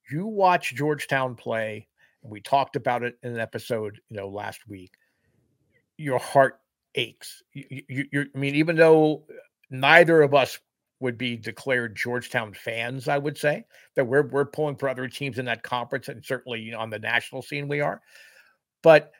You 0.09 0.27
watch 0.27 0.75
Georgetown 0.75 1.35
play 1.35 1.89
we 2.23 2.41
talked 2.41 2.77
about 2.77 3.03
it 3.03 3.17
in 3.23 3.33
an 3.33 3.41
episode, 3.41 4.01
you 4.09 4.17
know, 4.17 4.29
last 4.29 4.67
week. 4.69 4.93
Your 5.97 6.19
heart 6.19 6.61
aches. 6.95 7.43
You, 7.53 7.83
you, 7.89 8.05
you, 8.13 8.27
I 8.35 8.39
mean, 8.39 8.55
even 8.55 8.77
though 8.77 9.25
neither 9.71 10.23
of 10.23 10.35
us 10.35 10.59
would 11.01 11.17
be 11.17 11.37
declared 11.37 11.97
Georgetown 11.97 12.53
fans, 12.55 13.09
I 13.09 13.19
would 13.19 13.39
say 13.39 13.65
that 13.95 14.05
we're 14.05 14.27
we're 14.29 14.45
pulling 14.45 14.77
for 14.77 14.89
other 14.89 15.09
teams 15.09 15.39
in 15.39 15.45
that 15.47 15.63
conference, 15.63 16.09
and 16.09 16.25
certainly 16.25 16.61
you 16.61 16.73
know, 16.73 16.79
on 16.79 16.91
the 16.91 16.99
national 16.99 17.43
scene 17.43 17.69
we 17.69 17.81
are. 17.81 18.01
But 18.83 19.13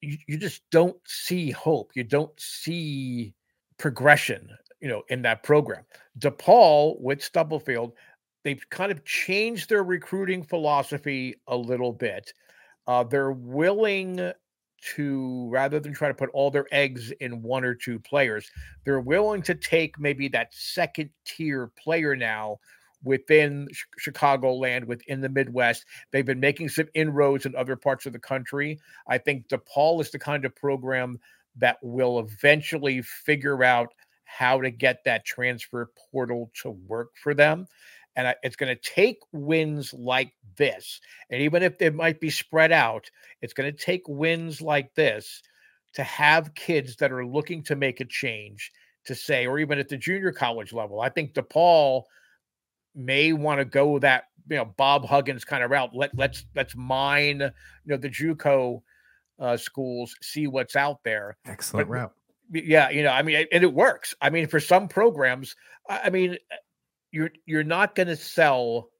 you, 0.00 0.18
you 0.26 0.38
just 0.38 0.62
don't 0.70 0.96
see 1.06 1.50
hope. 1.50 1.92
You 1.94 2.04
don't 2.04 2.38
see 2.38 3.34
progression, 3.78 4.48
you 4.80 4.88
know, 4.88 5.02
in 5.08 5.22
that 5.22 5.42
program. 5.42 5.84
DePaul 6.18 7.00
with 7.00 7.22
Stubblefield, 7.22 7.92
they've 8.46 8.70
kind 8.70 8.92
of 8.92 9.04
changed 9.04 9.68
their 9.68 9.82
recruiting 9.82 10.40
philosophy 10.40 11.34
a 11.48 11.56
little 11.56 11.92
bit. 11.92 12.32
Uh, 12.86 13.02
they're 13.02 13.32
willing 13.32 14.30
to 14.94 15.48
rather 15.50 15.80
than 15.80 15.92
try 15.92 16.06
to 16.06 16.14
put 16.14 16.30
all 16.32 16.48
their 16.48 16.68
eggs 16.70 17.10
in 17.18 17.42
one 17.42 17.64
or 17.64 17.74
two 17.74 17.98
players, 17.98 18.48
they're 18.84 19.00
willing 19.00 19.42
to 19.42 19.56
take 19.56 19.98
maybe 19.98 20.28
that 20.28 20.54
second 20.54 21.10
tier 21.24 21.72
player 21.76 22.14
now 22.14 22.56
within 23.02 23.66
Chicago 23.98 24.54
land, 24.54 24.84
within 24.84 25.20
the 25.20 25.28
Midwest. 25.28 25.84
They've 26.12 26.24
been 26.24 26.38
making 26.38 26.68
some 26.68 26.86
inroads 26.94 27.46
in 27.46 27.56
other 27.56 27.74
parts 27.74 28.06
of 28.06 28.12
the 28.12 28.20
country. 28.20 28.78
I 29.08 29.18
think 29.18 29.48
DePaul 29.48 30.00
is 30.00 30.12
the 30.12 30.20
kind 30.20 30.44
of 30.44 30.54
program 30.54 31.18
that 31.56 31.78
will 31.82 32.20
eventually 32.20 33.02
figure 33.02 33.64
out 33.64 33.92
how 34.24 34.60
to 34.60 34.70
get 34.70 35.02
that 35.04 35.24
transfer 35.24 35.90
portal 36.12 36.52
to 36.62 36.70
work 36.70 37.10
for 37.20 37.34
them. 37.34 37.66
And 38.16 38.34
it's 38.42 38.56
going 38.56 38.74
to 38.74 38.82
take 38.82 39.18
wins 39.32 39.92
like 39.92 40.32
this. 40.56 41.00
And 41.30 41.42
even 41.42 41.62
if 41.62 41.78
they 41.78 41.90
might 41.90 42.18
be 42.18 42.30
spread 42.30 42.72
out, 42.72 43.10
it's 43.42 43.52
going 43.52 43.70
to 43.70 43.84
take 43.84 44.02
wins 44.08 44.62
like 44.62 44.94
this 44.94 45.42
to 45.94 46.02
have 46.02 46.54
kids 46.54 46.96
that 46.96 47.12
are 47.12 47.26
looking 47.26 47.62
to 47.64 47.76
make 47.76 48.00
a 48.00 48.04
change 48.06 48.72
to 49.04 49.14
say, 49.14 49.46
or 49.46 49.58
even 49.58 49.78
at 49.78 49.88
the 49.88 49.96
junior 49.96 50.32
college 50.32 50.72
level. 50.72 51.00
I 51.00 51.08
think 51.08 51.34
DePaul 51.34 52.02
may 52.94 53.32
want 53.32 53.60
to 53.60 53.64
go 53.64 53.98
that, 53.98 54.24
you 54.48 54.56
know, 54.56 54.64
Bob 54.64 55.04
Huggins 55.04 55.44
kind 55.44 55.62
of 55.62 55.70
route. 55.70 55.90
Let 55.94 56.16
let's 56.16 56.44
let's 56.54 56.74
mine, 56.74 57.40
you 57.40 57.50
know, 57.84 57.96
the 57.96 58.08
JUCO 58.08 58.82
uh, 59.38 59.56
schools, 59.56 60.16
see 60.22 60.46
what's 60.46 60.76
out 60.76 61.02
there. 61.04 61.36
Excellent 61.46 61.88
but, 61.88 61.92
route. 61.92 62.12
Yeah, 62.52 62.90
you 62.90 63.02
know, 63.02 63.10
I 63.10 63.22
mean, 63.22 63.46
and 63.50 63.64
it 63.64 63.72
works. 63.72 64.14
I 64.20 64.30
mean, 64.30 64.46
for 64.46 64.60
some 64.60 64.86
programs, 64.86 65.56
I 65.88 66.10
mean, 66.10 66.36
you're 67.12 67.30
you're 67.46 67.64
not 67.64 67.94
going 67.94 68.08
to 68.08 68.16
sell 68.16 68.90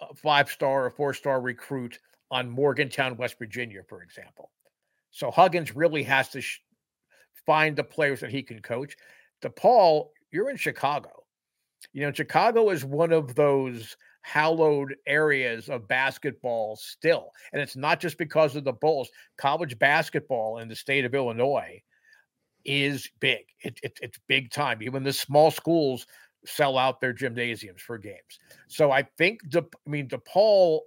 a 0.00 0.14
five 0.14 0.50
star 0.50 0.84
or 0.86 0.90
four 0.90 1.14
star 1.14 1.40
recruit 1.40 1.98
on 2.30 2.50
Morgantown, 2.50 3.16
West 3.16 3.38
Virginia, 3.38 3.82
for 3.88 4.02
example. 4.02 4.50
So 5.10 5.30
Huggins 5.30 5.76
really 5.76 6.02
has 6.02 6.30
to 6.30 6.40
sh- 6.40 6.60
find 7.46 7.76
the 7.76 7.84
players 7.84 8.20
that 8.20 8.30
he 8.30 8.42
can 8.42 8.60
coach. 8.60 8.96
DePaul, 9.42 10.08
you're 10.32 10.50
in 10.50 10.56
Chicago. 10.56 11.10
You 11.92 12.02
know, 12.02 12.12
Chicago 12.12 12.70
is 12.70 12.84
one 12.84 13.12
of 13.12 13.34
those 13.34 13.96
hallowed 14.22 14.96
areas 15.06 15.68
of 15.68 15.86
basketball 15.86 16.76
still. 16.76 17.30
And 17.52 17.60
it's 17.60 17.76
not 17.76 18.00
just 18.00 18.16
because 18.16 18.56
of 18.56 18.64
the 18.64 18.72
Bulls. 18.72 19.10
College 19.36 19.78
basketball 19.78 20.58
in 20.58 20.68
the 20.68 20.74
state 20.74 21.04
of 21.04 21.14
Illinois 21.14 21.82
is 22.64 23.10
big. 23.20 23.44
It, 23.60 23.78
it, 23.82 23.98
it's 24.00 24.18
big 24.26 24.50
time. 24.50 24.82
Even 24.82 25.02
the 25.04 25.12
small 25.12 25.50
schools 25.50 26.06
sell 26.46 26.78
out 26.78 27.00
their 27.00 27.12
gymnasiums 27.12 27.80
for 27.82 27.98
games. 27.98 28.38
So 28.68 28.90
I 28.90 29.02
think, 29.16 29.48
De, 29.48 29.60
I 29.60 29.90
mean, 29.90 30.08
DePaul, 30.08 30.80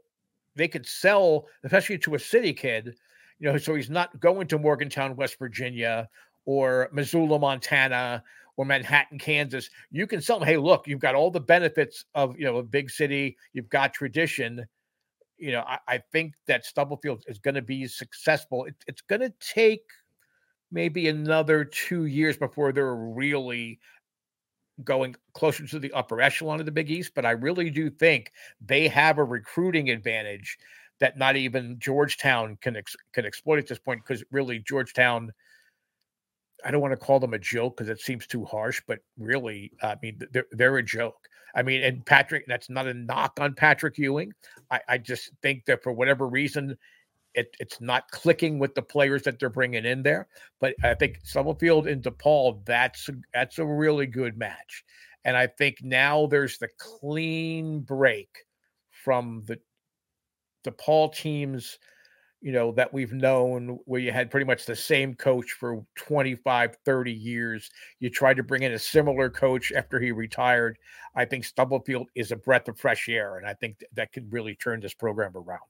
they 0.55 0.67
could 0.67 0.85
sell, 0.85 1.47
especially 1.63 1.97
to 1.99 2.15
a 2.15 2.19
city 2.19 2.53
kid, 2.53 2.95
you 3.39 3.51
know, 3.51 3.57
so 3.57 3.75
he's 3.75 3.89
not 3.89 4.19
going 4.19 4.47
to 4.47 4.57
Morgantown, 4.57 5.15
West 5.15 5.37
Virginia, 5.37 6.09
or 6.45 6.89
Missoula, 6.91 7.37
Montana, 7.37 8.23
or 8.55 8.65
Manhattan, 8.65 9.19
Kansas. 9.19 9.69
You 9.91 10.07
can 10.07 10.21
sell 10.21 10.39
them, 10.39 10.47
hey, 10.47 10.57
look, 10.57 10.87
you've 10.87 10.99
got 10.99 11.13
all 11.13 11.29
the 11.29 11.39
benefits 11.39 12.05
of, 12.15 12.37
you 12.39 12.45
know, 12.45 12.57
a 12.57 12.63
big 12.63 12.89
city, 12.89 13.37
you've 13.53 13.69
got 13.69 13.93
tradition. 13.93 14.65
You 15.37 15.51
know, 15.51 15.61
I, 15.67 15.77
I 15.87 15.97
think 16.11 16.33
that 16.47 16.65
Stubblefield 16.65 17.23
is 17.27 17.37
going 17.37 17.53
to 17.55 17.61
be 17.61 17.85
successful. 17.87 18.65
It, 18.65 18.75
it's 18.87 19.01
going 19.01 19.21
to 19.21 19.31
take 19.39 19.83
maybe 20.71 21.07
another 21.07 21.63
two 21.63 22.05
years 22.05 22.37
before 22.37 22.71
they're 22.71 22.95
really 22.95 23.79
going 24.83 25.15
closer 25.33 25.65
to 25.65 25.79
the 25.79 25.91
upper 25.93 26.21
echelon 26.21 26.59
of 26.59 26.65
the 26.65 26.71
Big 26.71 26.91
East, 26.91 27.13
but 27.15 27.25
I 27.25 27.31
really 27.31 27.69
do 27.69 27.89
think 27.89 28.31
they 28.61 28.87
have 28.87 29.17
a 29.17 29.23
recruiting 29.23 29.89
advantage 29.89 30.57
that 30.99 31.17
not 31.17 31.35
even 31.35 31.77
Georgetown 31.79 32.57
can 32.61 32.75
ex- 32.75 32.95
can 33.13 33.25
exploit 33.25 33.59
at 33.59 33.67
this 33.67 33.79
point 33.79 34.01
because 34.05 34.23
really 34.31 34.59
Georgetown 34.59 35.31
I 36.65 36.71
don't 36.71 36.81
want 36.81 36.91
to 36.91 36.97
call 37.05 37.19
them 37.19 37.33
a 37.33 37.39
joke 37.39 37.77
because 37.77 37.89
it 37.89 38.01
seems 38.01 38.25
too 38.25 38.43
harsh, 38.45 38.81
but 38.87 38.99
really, 39.17 39.71
I 39.81 39.95
mean, 40.01 40.19
they're 40.31 40.47
they're 40.51 40.77
a 40.77 40.83
joke. 40.83 41.27
I 41.55 41.63
mean, 41.63 41.83
and 41.83 42.05
Patrick, 42.05 42.45
that's 42.47 42.69
not 42.69 42.87
a 42.87 42.93
knock 42.93 43.39
on 43.39 43.53
Patrick 43.53 43.97
Ewing. 43.97 44.33
I, 44.69 44.79
I 44.87 44.97
just 44.97 45.31
think 45.41 45.65
that 45.65 45.81
for 45.81 45.91
whatever 45.91 46.27
reason, 46.27 46.77
it, 47.37 47.55
it's 47.59 47.79
not 47.79 48.09
clicking 48.11 48.57
with 48.57 48.73
the 48.73 48.81
players 48.81 49.21
that 49.23 49.39
they're 49.39 49.49
bringing 49.49 49.85
in 49.85 50.01
there. 50.01 50.27
But 50.59 50.75
I 50.83 50.95
think 50.95 51.19
Stubblefield 51.23 51.87
and 51.87 52.03
DePaul, 52.03 52.65
that's 52.65 53.09
that's 53.33 53.59
a 53.59 53.65
really 53.65 54.07
good 54.07 54.37
match. 54.37 54.83
And 55.23 55.37
I 55.37 55.47
think 55.47 55.77
now 55.83 56.25
there's 56.25 56.57
the 56.57 56.69
clean 56.79 57.81
break 57.81 58.29
from 58.89 59.43
the 59.45 59.59
DePaul 60.65 61.13
teams, 61.13 61.77
you 62.41 62.51
know, 62.51 62.71
that 62.71 62.91
we've 62.91 63.13
known 63.13 63.77
where 63.85 64.01
you 64.01 64.11
had 64.11 64.31
pretty 64.31 64.45
much 64.45 64.65
the 64.65 64.75
same 64.75 65.13
coach 65.13 65.51
for 65.51 65.85
25, 65.95 66.75
30 66.85 67.11
years. 67.11 67.69
You 67.99 68.09
tried 68.09 68.37
to 68.37 68.43
bring 68.43 68.63
in 68.63 68.71
a 68.71 68.79
similar 68.79 69.29
coach 69.29 69.71
after 69.71 69.99
he 69.99 70.11
retired. 70.11 70.79
I 71.15 71.25
think 71.25 71.45
Stubblefield 71.45 72.09
is 72.15 72.31
a 72.31 72.35
breath 72.35 72.67
of 72.67 72.79
fresh 72.79 73.07
air, 73.09 73.37
and 73.37 73.45
I 73.45 73.53
think 73.53 73.83
that 73.93 74.11
could 74.11 74.31
really 74.33 74.55
turn 74.55 74.79
this 74.79 74.95
program 74.95 75.35
around. 75.35 75.61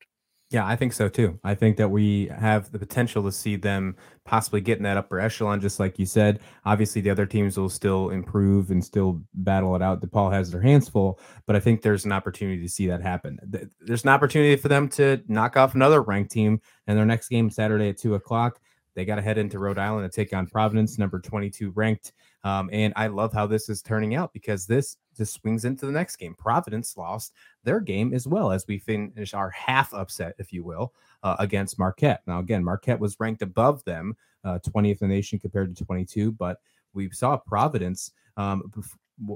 Yeah, 0.50 0.66
I 0.66 0.78
think 0.78 0.94
so 0.94 1.10
too. 1.10 1.38
I 1.44 1.56
think 1.56 1.76
that 1.76 1.90
we 1.90 2.28
have 2.28 2.72
the 2.72 2.80
potential 2.80 3.22
to 3.24 3.34
see 3.34 3.58
them 3.58 3.98
possibly 4.24 4.62
getting 4.62 4.84
that 4.84 4.96
upper 4.96 5.20
echelon, 5.20 5.60
just 5.60 5.78
like 5.78 6.00
you 6.00 6.06
said. 6.06 6.40
Obviously, 6.66 7.02
the 7.02 7.10
other 7.10 7.26
teams 7.26 7.58
will 7.58 7.68
still 7.68 8.12
improve 8.12 8.72
and 8.72 8.84
still 8.84 9.22
battle 9.34 9.76
it 9.76 9.82
out. 9.82 10.02
DePaul 10.02 10.32
has 10.32 10.50
their 10.50 10.62
hands 10.62 10.88
full, 10.88 11.20
but 11.48 11.58
I 11.58 11.60
think 11.60 11.82
there's 11.82 12.06
an 12.06 12.14
opportunity 12.14 12.62
to 12.62 12.70
see 12.70 12.88
that 12.88 13.02
happen. 13.02 13.38
There's 13.82 14.04
an 14.04 14.10
opportunity 14.10 14.56
for 14.56 14.70
them 14.70 14.88
to 14.90 15.22
knock 15.28 15.58
off 15.58 15.76
another 15.76 16.02
ranked 16.02 16.32
team 16.32 16.62
in 16.88 16.96
their 16.96 17.06
next 17.06 17.28
game 17.28 17.50
Saturday 17.50 17.90
at 17.90 17.98
two 17.98 18.16
o'clock. 18.16 18.62
They 18.96 19.04
got 19.04 19.16
to 19.18 19.22
head 19.22 19.38
into 19.38 19.60
Rhode 19.60 19.78
Island 19.78 20.06
and 20.06 20.14
take 20.14 20.34
on 20.34 20.48
Providence, 20.48 20.98
number 20.98 21.20
22 21.20 21.72
ranked. 21.72 22.14
Um, 22.44 22.70
and 22.72 22.94
I 22.96 23.08
love 23.08 23.34
how 23.34 23.48
this 23.48 23.68
is 23.68 23.82
turning 23.82 24.16
out 24.16 24.32
because 24.34 24.66
this 24.66 24.98
just 25.16 25.34
swings 25.34 25.66
into 25.66 25.86
the 25.86 25.92
next 25.92 26.18
game. 26.18 26.36
Providence 26.36 26.96
lost 26.96 27.34
their 27.64 27.80
game 27.80 28.14
as 28.14 28.28
well 28.28 28.52
as 28.52 28.66
we 28.68 28.78
finish 28.78 29.34
our 29.34 29.50
half 29.50 29.94
upset, 29.94 30.36
if 30.38 30.54
you 30.54 30.64
will, 30.64 30.94
uh, 31.24 31.36
against 31.40 31.80
Marquette. 31.80 32.22
Now, 32.28 32.40
again, 32.40 32.64
Marquette 32.64 33.00
was 33.00 33.20
ranked 33.20 33.42
above 33.42 33.84
them, 33.84 34.16
uh, 34.44 34.60
20th 34.60 35.02
in 35.02 35.10
the 35.10 35.16
nation 35.16 35.40
compared 35.40 35.76
to 35.76 35.86
22, 35.86 36.32
but 36.34 36.60
we 36.94 37.10
saw 37.12 37.38
Providence 37.38 38.12
um, 38.38 38.72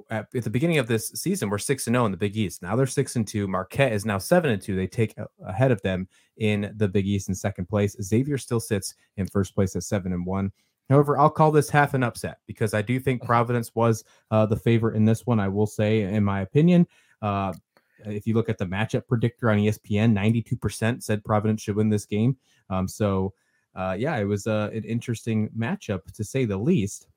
at, 0.09 0.29
the 0.31 0.49
beginning 0.49 0.77
of 0.77 0.87
this 0.87 1.09
season 1.09 1.49
we're 1.49 1.57
six 1.57 1.87
and 1.87 1.95
zero 1.95 2.03
oh 2.03 2.05
in 2.05 2.11
the 2.11 2.17
Big 2.17 2.37
East. 2.37 2.61
Now 2.61 2.75
they're 2.75 2.85
six 2.85 3.15
and 3.15 3.27
two. 3.27 3.47
Marquette 3.47 3.93
is 3.93 4.05
now 4.05 4.17
seven 4.17 4.51
and 4.51 4.61
two. 4.61 4.75
They 4.75 4.87
take 4.87 5.15
ahead 5.45 5.71
of 5.71 5.81
them 5.81 6.07
in 6.37 6.73
the 6.77 6.87
Big 6.87 7.07
East 7.07 7.29
in 7.29 7.35
second 7.35 7.67
place. 7.67 7.95
Xavier 8.01 8.37
still 8.37 8.59
sits 8.59 8.95
in 9.17 9.25
first 9.27 9.55
place 9.55 9.75
at 9.75 9.83
seven 9.83 10.13
and 10.13 10.25
one. 10.25 10.51
However, 10.91 11.17
I'll 11.17 11.29
call 11.29 11.51
this 11.51 11.69
half 11.69 11.93
an 11.93 12.03
upset 12.03 12.39
because 12.45 12.73
I 12.73 12.81
do 12.81 12.99
think 12.99 13.23
Providence 13.25 13.73
was 13.73 14.03
uh, 14.29 14.45
the 14.45 14.57
favorite 14.57 14.95
in 14.95 15.05
this 15.05 15.25
one. 15.25 15.39
I 15.39 15.47
will 15.47 15.65
say, 15.65 16.01
in 16.01 16.23
my 16.23 16.41
opinion, 16.41 16.85
uh, 17.21 17.53
if 18.05 18.27
you 18.27 18.33
look 18.33 18.49
at 18.49 18.57
the 18.57 18.65
matchup 18.65 19.07
predictor 19.07 19.49
on 19.49 19.57
ESPN, 19.57 20.13
92% 20.13 21.01
said 21.01 21.23
Providence 21.23 21.61
should 21.61 21.77
win 21.77 21.89
this 21.89 22.05
game. 22.05 22.35
Um, 22.69 22.87
so, 22.87 23.33
uh, 23.75 23.95
yeah, 23.97 24.17
it 24.17 24.25
was 24.25 24.47
uh, 24.47 24.69
an 24.73 24.83
interesting 24.83 25.49
matchup 25.57 26.11
to 26.13 26.23
say 26.23 26.45
the 26.45 26.57
least. 26.57 27.07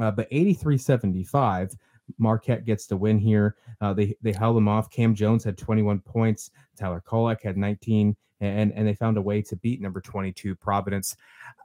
Uh, 0.00 0.10
but 0.10 0.26
83 0.30 0.76
75 0.76 1.74
Marquette 2.18 2.64
gets 2.64 2.86
the 2.86 2.96
win 2.96 3.18
here. 3.18 3.56
Uh, 3.80 3.92
they 3.92 4.16
they 4.22 4.32
held 4.32 4.56
them 4.56 4.68
off. 4.68 4.90
Cam 4.90 5.14
Jones 5.14 5.44
had 5.44 5.56
21 5.58 6.00
points. 6.00 6.50
Tyler 6.76 7.02
Kolek 7.06 7.42
had 7.42 7.56
19, 7.56 8.16
and 8.40 8.72
and 8.72 8.86
they 8.86 8.94
found 8.94 9.16
a 9.16 9.22
way 9.22 9.42
to 9.42 9.56
beat 9.56 9.80
number 9.80 10.00
22 10.00 10.54
Providence. 10.54 11.16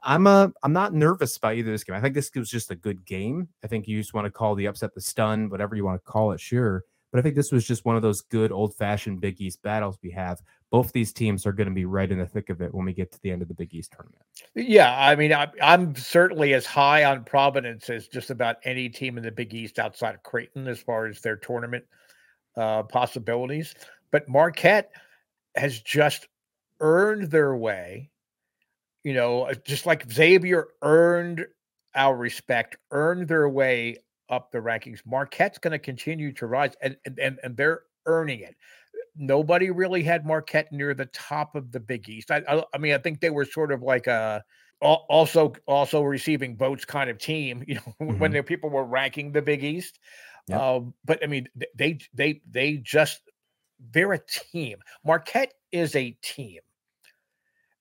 I'm 0.02 0.26
a 0.26 0.30
uh, 0.30 0.48
I'm 0.62 0.72
not 0.72 0.94
nervous 0.94 1.36
about 1.36 1.56
either 1.56 1.70
this 1.70 1.84
game. 1.84 1.96
I 1.96 2.00
think 2.00 2.14
this 2.14 2.30
was 2.34 2.50
just 2.50 2.70
a 2.70 2.76
good 2.76 3.04
game. 3.04 3.48
I 3.62 3.66
think 3.66 3.86
you 3.86 3.98
just 3.98 4.14
want 4.14 4.26
to 4.26 4.30
call 4.30 4.54
the 4.54 4.66
upset 4.66 4.94
the 4.94 5.00
stun, 5.00 5.50
whatever 5.50 5.76
you 5.76 5.84
want 5.84 6.02
to 6.02 6.10
call 6.10 6.32
it, 6.32 6.40
sure. 6.40 6.84
But 7.10 7.18
I 7.18 7.22
think 7.22 7.34
this 7.34 7.50
was 7.50 7.66
just 7.66 7.84
one 7.84 7.96
of 7.96 8.02
those 8.02 8.20
good 8.20 8.52
old 8.52 8.74
fashioned 8.76 9.20
Big 9.20 9.40
East 9.40 9.62
battles 9.62 9.98
we 10.02 10.10
have. 10.10 10.40
Both 10.70 10.92
these 10.92 11.12
teams 11.12 11.44
are 11.44 11.52
going 11.52 11.68
to 11.68 11.74
be 11.74 11.84
right 11.84 12.10
in 12.10 12.18
the 12.18 12.26
thick 12.26 12.50
of 12.50 12.60
it 12.60 12.72
when 12.72 12.86
we 12.86 12.92
get 12.92 13.10
to 13.12 13.20
the 13.22 13.32
end 13.32 13.42
of 13.42 13.48
the 13.48 13.54
Big 13.54 13.74
East 13.74 13.92
tournament. 13.92 14.22
Yeah, 14.54 14.96
I 14.96 15.16
mean, 15.16 15.34
I'm 15.60 15.96
certainly 15.96 16.54
as 16.54 16.66
high 16.66 17.04
on 17.04 17.24
Providence 17.24 17.90
as 17.90 18.06
just 18.06 18.30
about 18.30 18.56
any 18.64 18.88
team 18.88 19.18
in 19.18 19.24
the 19.24 19.32
Big 19.32 19.52
East 19.52 19.80
outside 19.80 20.14
of 20.14 20.22
Creighton 20.22 20.68
as 20.68 20.80
far 20.80 21.06
as 21.06 21.20
their 21.20 21.36
tournament 21.36 21.84
uh, 22.56 22.84
possibilities. 22.84 23.74
But 24.12 24.28
Marquette 24.28 24.92
has 25.56 25.80
just 25.80 26.28
earned 26.78 27.30
their 27.30 27.56
way. 27.56 28.10
You 29.02 29.14
know, 29.14 29.42
uh, 29.42 29.54
just 29.64 29.86
like 29.86 30.10
Xavier 30.10 30.68
earned 30.82 31.46
our 31.94 32.16
respect, 32.16 32.76
earned 32.92 33.26
their 33.26 33.48
way 33.48 33.96
up 34.30 34.50
the 34.50 34.58
rankings. 34.58 35.00
Marquette's 35.04 35.58
going 35.58 35.72
to 35.72 35.78
continue 35.78 36.32
to 36.32 36.46
rise, 36.46 36.72
and, 36.80 36.96
and 37.20 37.38
and 37.42 37.56
they're 37.56 37.82
earning 38.06 38.40
it. 38.40 38.56
Nobody 39.16 39.70
really 39.70 40.02
had 40.02 40.24
Marquette 40.24 40.72
near 40.72 40.94
the 40.94 41.06
top 41.06 41.54
of 41.54 41.72
the 41.72 41.80
Big 41.80 42.08
East. 42.08 42.30
I, 42.30 42.42
I, 42.48 42.62
I 42.74 42.78
mean, 42.78 42.94
I 42.94 42.98
think 42.98 43.20
they 43.20 43.30
were 43.30 43.44
sort 43.44 43.72
of 43.72 43.82
like 43.82 44.06
a 44.06 44.44
also 44.80 45.52
also 45.66 46.02
receiving 46.02 46.56
votes 46.56 46.84
kind 46.84 47.10
of 47.10 47.18
team. 47.18 47.64
You 47.68 47.74
know, 47.76 47.94
mm-hmm. 48.00 48.18
when 48.18 48.32
the 48.32 48.42
people 48.42 48.70
were 48.70 48.84
ranking 48.84 49.32
the 49.32 49.42
Big 49.42 49.64
East. 49.64 49.98
Yep. 50.48 50.60
Um, 50.60 50.94
but 51.04 51.22
I 51.22 51.26
mean, 51.26 51.48
they 51.76 51.98
they 52.14 52.40
they 52.48 52.76
just 52.76 53.20
they're 53.92 54.12
a 54.12 54.20
team. 54.26 54.78
Marquette 55.04 55.52
is 55.72 55.94
a 55.96 56.16
team 56.22 56.60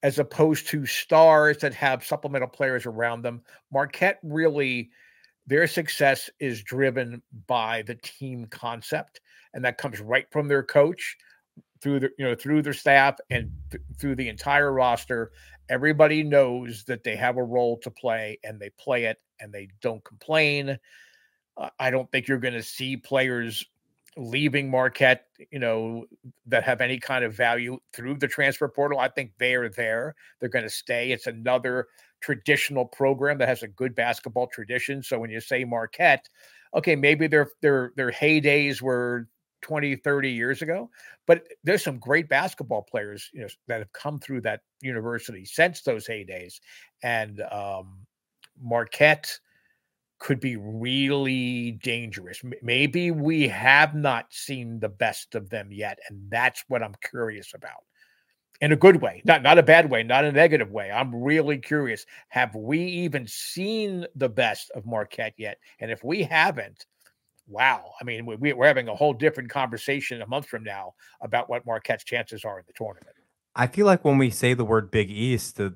as 0.02 0.20
opposed 0.20 0.68
to 0.68 0.86
stars 0.86 1.58
that 1.58 1.74
have 1.74 2.06
supplemental 2.06 2.48
players 2.48 2.86
around 2.86 3.22
them. 3.22 3.42
Marquette 3.72 4.20
really 4.24 4.92
their 5.50 5.68
success 5.68 6.30
is 6.40 6.62
driven 6.62 7.24
by 7.48 7.82
the 7.82 7.96
team 7.96 8.46
concept, 8.46 9.20
and 9.54 9.66
that 9.66 9.80
comes 9.80 10.00
right 10.00 10.28
from 10.32 10.48
their 10.48 10.62
coach 10.62 11.18
through 11.82 12.00
the 12.00 12.12
you 12.20 12.26
know 12.26 12.36
through 12.36 12.62
their 12.62 12.74
staff 12.74 13.16
and 13.32 13.52
th- 13.72 13.84
through 13.98 14.16
the 14.16 14.30
entire 14.30 14.72
roster. 14.72 15.32
Everybody 15.68 16.24
knows 16.24 16.84
that 16.86 17.04
they 17.04 17.16
have 17.16 17.38
a 17.38 17.44
role 17.44 17.78
to 17.80 17.90
play, 17.90 18.38
and 18.44 18.60
they 18.60 18.70
play 18.78 19.06
it, 19.06 19.18
and 19.40 19.52
they 19.52 19.70
don't 19.82 20.04
complain. 20.04 20.78
Uh, 21.58 21.70
I 21.80 21.90
don't 21.90 22.10
think 22.12 22.28
you're 22.28 22.38
going 22.38 22.54
to 22.54 22.64
see 22.64 22.96
players 22.96 23.66
leaving 24.20 24.70
Marquette, 24.70 25.26
you 25.52 25.60
know, 25.60 26.06
that 26.46 26.64
have 26.64 26.82
any 26.82 27.00
kind 27.00 27.24
of 27.24 27.34
value 27.34 27.80
through 27.94 28.18
the 28.18 28.28
transfer 28.28 28.68
portal. 28.68 29.00
I 29.00 29.08
think 29.08 29.32
they 29.38 29.56
are 29.56 29.70
there. 29.70 30.16
They're 30.40 30.50
going 30.50 30.66
to 30.66 30.70
stay. 30.70 31.12
It's 31.12 31.28
another 31.28 31.88
traditional 32.22 32.86
program 32.86 33.38
that 33.38 33.48
has 33.48 33.64
a 33.64 33.68
good 33.68 33.96
basketball 33.96 34.48
tradition. 34.48 35.02
So 35.02 35.20
when 35.20 35.30
you 35.30 35.40
say 35.40 35.64
Marquette, 35.64 36.28
okay, 36.74 36.96
maybe 36.96 37.28
their 37.28 37.50
their 37.62 37.94
their 37.96 38.12
heydays 38.12 38.82
were 38.82 39.28
20, 39.62 39.96
30 39.96 40.32
years 40.32 40.62
ago, 40.62 40.90
but 41.26 41.44
there's 41.64 41.84
some 41.84 41.98
great 41.98 42.30
basketball 42.30 42.82
players, 42.82 43.30
you 43.34 43.42
know, 43.42 43.48
that 43.68 43.80
have 43.80 43.94
come 43.94 44.20
through 44.20 44.42
that 44.42 44.62
university 44.82 45.46
since 45.46 45.82
those 45.82 46.08
heydays. 46.08 46.60
And 47.04 47.42
um, 47.52 48.06
Marquette 48.62 49.40
could 50.20 50.40
be 50.40 50.58
really 50.58 51.72
dangerous. 51.84 52.42
Maybe 52.62 53.12
we 53.12 53.48
have 53.48 53.96
not 53.96 54.28
seen 54.30 54.80
the 54.80 54.90
best 54.90 55.36
of 55.36 55.50
them 55.50 55.72
yet, 55.72 55.98
and 56.10 56.30
that's 56.30 56.64
what 56.68 56.84
I'm 56.84 56.96
curious 57.10 57.54
about 57.54 57.84
in 58.62 58.74
a 58.74 58.76
good 58.76 59.02
way, 59.02 59.22
not 59.26 59.42
not 59.42 59.58
a 59.58 59.64
bad 59.64 59.90
way, 59.90 60.04
not 60.04 60.26
a 60.26 60.32
negative 60.32 60.72
way. 60.72 60.92
I'm 60.92 61.16
really 61.16 61.58
curious. 61.58 62.06
Have 62.28 62.54
we 62.56 62.80
even 62.80 63.26
seen 63.28 64.06
the 64.16 64.30
best 64.30 64.70
of 64.76 64.86
Marquette 64.86 65.34
yet? 65.38 65.58
And 65.80 65.90
if 65.90 66.04
we 66.04 66.24
haven't, 66.24 66.86
wow. 67.48 67.92
I 68.00 68.04
mean, 68.04 68.26
we, 68.26 68.54
we're 68.54 68.68
having 68.68 68.90
a 68.90 68.96
whole 68.96 69.14
different 69.14 69.50
conversation 69.50 70.22
a 70.22 70.28
month 70.28 70.48
from 70.48 70.64
now 70.64 70.94
about 71.22 71.50
what 71.50 71.66
Marquette's 71.66 72.04
chances 72.04 72.44
are 72.44 72.60
in 72.60 72.66
the 72.68 72.74
tournament. 72.74 73.16
I 73.56 73.68
feel 73.68 73.86
like 73.86 74.04
when 74.06 74.18
we 74.18 74.30
say 74.30 74.54
the 74.54 74.66
word 74.66 74.92
Big 74.92 75.10
East, 75.10 75.58
the, 75.58 75.74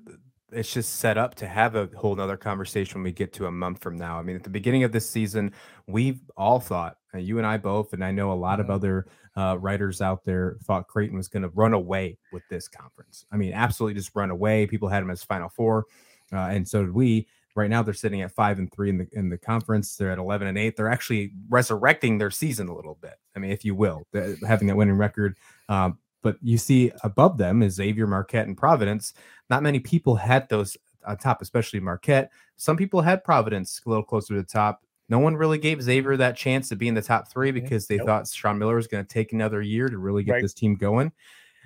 it's 0.53 0.73
just 0.73 0.97
set 0.97 1.17
up 1.17 1.35
to 1.35 1.47
have 1.47 1.75
a 1.75 1.89
whole 1.95 2.15
nother 2.15 2.37
conversation 2.37 2.99
when 2.99 3.03
we 3.03 3.11
get 3.11 3.33
to 3.33 3.47
a 3.47 3.51
month 3.51 3.81
from 3.81 3.97
now. 3.97 4.19
I 4.19 4.21
mean, 4.21 4.35
at 4.35 4.43
the 4.43 4.49
beginning 4.49 4.83
of 4.83 4.91
this 4.91 5.09
season, 5.09 5.51
we've 5.87 6.21
all 6.37 6.59
thought, 6.59 6.97
uh, 7.13 7.17
you 7.17 7.37
and 7.37 7.47
I 7.47 7.57
both, 7.57 7.93
and 7.93 8.03
I 8.03 8.11
know 8.11 8.31
a 8.31 8.33
lot 8.33 8.59
of 8.59 8.67
mm-hmm. 8.67 8.75
other 8.75 9.07
uh, 9.35 9.57
writers 9.59 10.01
out 10.01 10.23
there 10.23 10.57
thought 10.63 10.87
Creighton 10.87 11.17
was 11.17 11.27
going 11.27 11.43
to 11.43 11.49
run 11.49 11.73
away 11.73 12.17
with 12.31 12.43
this 12.49 12.67
conference. 12.67 13.25
I 13.31 13.37
mean, 13.37 13.53
absolutely 13.53 13.99
just 13.99 14.11
run 14.15 14.31
away. 14.31 14.67
People 14.67 14.89
had 14.89 15.03
them 15.03 15.09
as 15.09 15.23
Final 15.23 15.49
Four, 15.49 15.85
uh, 16.31 16.37
and 16.37 16.67
so 16.67 16.83
did 16.83 16.93
we. 16.93 17.27
Right 17.55 17.69
now, 17.69 17.83
they're 17.83 17.93
sitting 17.93 18.23
at 18.23 18.31
five 18.31 18.57
and 18.57 18.71
three 18.73 18.89
in 18.89 18.97
the 18.97 19.07
in 19.13 19.29
the 19.29 19.37
conference. 19.37 19.95
They're 19.95 20.11
at 20.11 20.17
eleven 20.17 20.47
and 20.47 20.57
eight. 20.57 20.75
They're 20.75 20.89
actually 20.89 21.33
resurrecting 21.49 22.17
their 22.17 22.31
season 22.31 22.67
a 22.67 22.75
little 22.75 22.97
bit. 22.99 23.13
I 23.35 23.39
mean, 23.39 23.51
if 23.51 23.63
you 23.63 23.75
will, 23.75 24.07
having 24.47 24.67
that 24.67 24.75
winning 24.75 24.97
record. 24.97 25.35
Um, 25.69 25.99
but 26.23 26.37
you 26.41 26.57
see 26.57 26.91
above 27.03 27.37
them 27.37 27.61
is 27.61 27.75
Xavier 27.75 28.07
Marquette 28.07 28.47
and 28.47 28.57
Providence. 28.57 29.13
Not 29.49 29.61
many 29.61 29.79
people 29.79 30.15
had 30.15 30.49
those 30.49 30.75
on 31.05 31.17
top, 31.17 31.41
especially 31.41 31.79
Marquette. 31.79 32.31
Some 32.55 32.77
people 32.77 33.01
had 33.01 33.23
Providence 33.23 33.81
a 33.85 33.89
little 33.89 34.03
closer 34.03 34.33
to 34.33 34.41
the 34.41 34.47
top. 34.47 34.83
No 35.09 35.19
one 35.19 35.35
really 35.35 35.57
gave 35.57 35.81
Xavier 35.81 36.17
that 36.17 36.37
chance 36.37 36.69
to 36.69 36.75
be 36.75 36.87
in 36.87 36.95
the 36.95 37.01
top 37.01 37.29
three 37.29 37.51
because 37.51 37.85
they 37.85 37.97
nope. 37.97 38.07
thought 38.07 38.27
Sean 38.27 38.57
Miller 38.57 38.75
was 38.75 38.87
going 38.87 39.05
to 39.05 39.13
take 39.13 39.33
another 39.33 39.61
year 39.61 39.89
to 39.89 39.97
really 39.97 40.23
get 40.23 40.33
right. 40.33 40.41
this 40.41 40.53
team 40.53 40.75
going. 40.75 41.11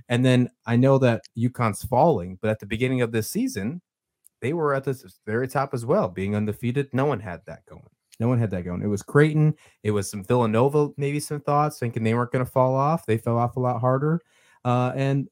And 0.10 0.26
then 0.26 0.50
I 0.65 0.76
know 0.76 0.98
that 1.00 1.22
UConn's 1.38 1.84
falling, 1.84 2.39
but 2.41 2.50
at 2.50 2.60
the 2.60 2.65
beginning 2.65 3.02
of 3.02 3.12
this 3.12 3.30
season, 3.30 3.82
they 4.41 4.54
were 4.54 4.74
at 4.74 4.84
the 4.84 5.12
very 5.26 5.48
top 5.48 5.74
as 5.74 5.86
well, 5.86 6.08
being 6.08 6.36
undefeated. 6.36 6.89
No 6.93 7.06
one 7.06 7.20
had 7.20 7.41
that 7.46 7.65
going. 7.65 7.84
No 8.20 8.28
one 8.28 8.39
had 8.39 8.52
that 8.52 8.63
going. 8.63 8.82
It 8.82 8.88
was 8.88 9.04
Creighton. 9.04 9.56
It 9.84 9.91
was 9.91 10.10
some 10.10 10.24
Villanova, 10.24 10.89
maybe 10.98 11.20
some 11.20 11.39
thoughts, 11.39 11.80
thinking 11.80 12.04
they 12.04 12.13
weren't 12.13 12.32
going 12.32 12.46
to 12.46 12.52
fall 12.52 12.76
off. 12.76 13.06
They 13.06 13.17
fell 13.17 13.38
off 13.38 13.58
a 13.58 13.60
lot 13.60 13.80
harder. 13.80 14.22
Uh, 14.67 14.91
and 14.97 15.30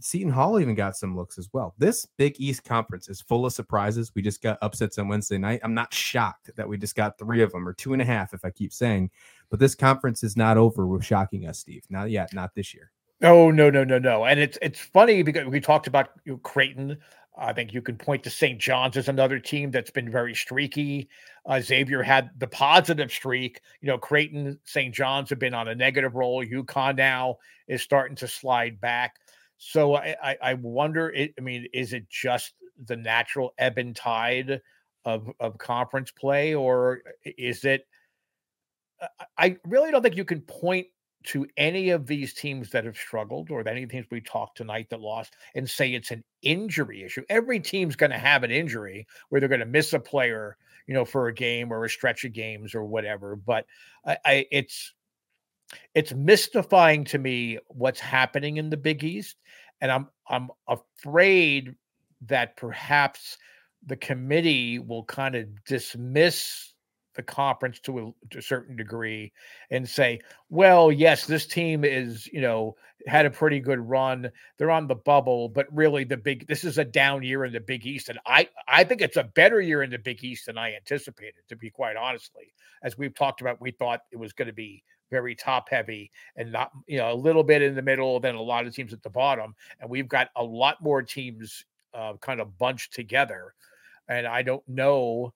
Seton 0.00 0.32
Hall 0.32 0.58
even 0.58 0.74
got 0.74 0.96
some 0.96 1.14
looks 1.14 1.36
as 1.36 1.50
well. 1.52 1.74
This 1.76 2.06
Big 2.16 2.40
East 2.40 2.64
conference 2.64 3.10
is 3.10 3.20
full 3.20 3.44
of 3.44 3.52
surprises. 3.52 4.10
We 4.14 4.22
just 4.22 4.40
got 4.42 4.56
upsets 4.62 4.96
on 4.96 5.08
Wednesday 5.08 5.36
night. 5.36 5.60
I'm 5.62 5.74
not 5.74 5.92
shocked 5.92 6.50
that 6.56 6.66
we 6.66 6.78
just 6.78 6.96
got 6.96 7.18
three 7.18 7.42
of 7.42 7.52
them 7.52 7.68
or 7.68 7.74
two 7.74 7.92
and 7.92 8.00
a 8.00 8.04
half, 8.06 8.32
if 8.32 8.46
I 8.46 8.50
keep 8.50 8.72
saying. 8.72 9.10
But 9.50 9.60
this 9.60 9.74
conference 9.74 10.24
is 10.24 10.38
not 10.38 10.56
over 10.56 10.86
with 10.86 11.04
shocking 11.04 11.46
us, 11.46 11.58
Steve. 11.58 11.84
Not 11.90 12.10
yet. 12.10 12.32
Not 12.32 12.54
this 12.54 12.72
year. 12.72 12.90
Oh 13.22 13.50
no, 13.50 13.68
no, 13.68 13.84
no, 13.84 13.98
no. 13.98 14.24
And 14.24 14.40
it's 14.40 14.56
it's 14.62 14.80
funny 14.80 15.22
because 15.22 15.46
we 15.48 15.60
talked 15.60 15.86
about 15.86 16.12
you 16.24 16.32
know, 16.32 16.38
Creighton. 16.38 16.96
I 17.38 17.52
think 17.52 17.72
you 17.72 17.82
can 17.82 17.96
point 17.96 18.24
to 18.24 18.30
St. 18.30 18.58
John's 18.58 18.96
as 18.96 19.08
another 19.08 19.38
team 19.38 19.70
that's 19.70 19.90
been 19.90 20.10
very 20.10 20.34
streaky. 20.34 21.08
Uh, 21.46 21.60
Xavier 21.60 22.02
had 22.02 22.30
the 22.38 22.46
positive 22.46 23.12
streak. 23.12 23.60
You 23.80 23.88
know, 23.88 23.98
Creighton, 23.98 24.58
St. 24.64 24.94
John's 24.94 25.30
have 25.30 25.38
been 25.38 25.54
on 25.54 25.68
a 25.68 25.74
negative 25.74 26.14
roll. 26.14 26.44
UConn 26.44 26.96
now 26.96 27.38
is 27.68 27.82
starting 27.82 28.16
to 28.16 28.28
slide 28.28 28.80
back. 28.80 29.16
So 29.58 29.96
I, 29.96 30.36
I 30.40 30.54
wonder. 30.54 31.10
It, 31.10 31.34
I 31.38 31.40
mean, 31.40 31.66
is 31.72 31.92
it 31.92 32.08
just 32.08 32.54
the 32.86 32.96
natural 32.96 33.54
ebb 33.58 33.78
and 33.78 33.94
tide 33.94 34.60
of 35.04 35.28
of 35.40 35.58
conference 35.58 36.10
play, 36.10 36.54
or 36.54 37.02
is 37.24 37.64
it? 37.64 37.86
I 39.36 39.56
really 39.64 39.90
don't 39.90 40.02
think 40.02 40.16
you 40.16 40.24
can 40.24 40.40
point 40.42 40.86
to 41.28 41.46
any 41.58 41.90
of 41.90 42.06
these 42.06 42.32
teams 42.32 42.70
that 42.70 42.86
have 42.86 42.96
struggled 42.96 43.50
or 43.50 43.66
any 43.68 43.86
teams 43.86 44.06
we 44.10 44.20
talked 44.20 44.56
tonight 44.56 44.88
that 44.88 45.00
lost 45.00 45.36
and 45.54 45.68
say 45.68 45.92
it's 45.92 46.10
an 46.10 46.24
injury 46.40 47.04
issue. 47.04 47.22
Every 47.28 47.60
team's 47.60 47.96
going 47.96 48.12
to 48.12 48.18
have 48.18 48.44
an 48.44 48.50
injury 48.50 49.06
where 49.28 49.38
they're 49.38 49.48
going 49.48 49.60
to 49.60 49.66
miss 49.66 49.92
a 49.92 50.00
player, 50.00 50.56
you 50.86 50.94
know, 50.94 51.04
for 51.04 51.28
a 51.28 51.34
game 51.34 51.70
or 51.70 51.84
a 51.84 51.90
stretch 51.90 52.24
of 52.24 52.32
games 52.32 52.74
or 52.74 52.84
whatever. 52.84 53.36
But 53.36 53.66
I, 54.06 54.16
I 54.24 54.46
it's 54.50 54.94
it's 55.94 56.14
mystifying 56.14 57.04
to 57.04 57.18
me 57.18 57.58
what's 57.68 58.00
happening 58.00 58.56
in 58.56 58.70
the 58.70 58.78
Big 58.78 59.04
East, 59.04 59.36
and 59.82 59.92
I'm 59.92 60.08
I'm 60.30 60.48
afraid 60.66 61.74
that 62.22 62.56
perhaps 62.56 63.36
the 63.86 63.96
committee 63.96 64.78
will 64.78 65.04
kind 65.04 65.34
of 65.34 65.62
dismiss 65.64 66.72
the 67.18 67.22
conference 67.24 67.80
to 67.80 67.98
a, 67.98 68.28
to 68.30 68.38
a, 68.38 68.42
certain 68.42 68.76
degree 68.76 69.32
and 69.72 69.88
say, 69.88 70.20
well, 70.50 70.92
yes, 70.92 71.26
this 71.26 71.48
team 71.48 71.84
is, 71.84 72.28
you 72.28 72.40
know, 72.40 72.76
had 73.08 73.26
a 73.26 73.30
pretty 73.30 73.58
good 73.58 73.80
run. 73.80 74.30
They're 74.56 74.70
on 74.70 74.86
the 74.86 74.94
bubble, 74.94 75.48
but 75.48 75.66
really 75.72 76.04
the 76.04 76.16
big 76.16 76.46
this 76.46 76.62
is 76.62 76.78
a 76.78 76.84
down 76.84 77.24
year 77.24 77.44
in 77.44 77.52
the 77.52 77.58
Big 77.58 77.84
East. 77.84 78.08
And 78.08 78.20
I 78.24 78.48
I 78.68 78.84
think 78.84 79.00
it's 79.00 79.16
a 79.16 79.24
better 79.24 79.60
year 79.60 79.82
in 79.82 79.90
the 79.90 79.98
Big 79.98 80.22
East 80.22 80.46
than 80.46 80.56
I 80.56 80.76
anticipated, 80.76 81.42
to 81.48 81.56
be 81.56 81.70
quite 81.70 81.96
honestly. 81.96 82.54
As 82.84 82.96
we've 82.96 83.16
talked 83.16 83.40
about, 83.40 83.60
we 83.60 83.72
thought 83.72 84.02
it 84.12 84.16
was 84.16 84.32
going 84.32 84.46
to 84.46 84.54
be 84.54 84.84
very 85.10 85.34
top 85.34 85.68
heavy 85.68 86.12
and 86.36 86.52
not 86.52 86.70
you 86.86 86.98
know 86.98 87.12
a 87.12 87.14
little 87.14 87.42
bit 87.42 87.62
in 87.62 87.74
the 87.74 87.82
middle 87.82 88.20
than 88.20 88.36
a 88.36 88.40
lot 88.40 88.64
of 88.64 88.72
teams 88.72 88.92
at 88.92 89.02
the 89.02 89.10
bottom 89.10 89.56
and 89.80 89.90
we've 89.90 90.08
got 90.08 90.28
a 90.36 90.44
lot 90.44 90.80
more 90.82 91.02
teams 91.02 91.64
uh, 91.94 92.12
kind 92.20 92.40
of 92.40 92.58
bunched 92.58 92.92
together 92.92 93.54
and 94.08 94.26
i 94.26 94.42
don't 94.42 94.62
know 94.68 95.32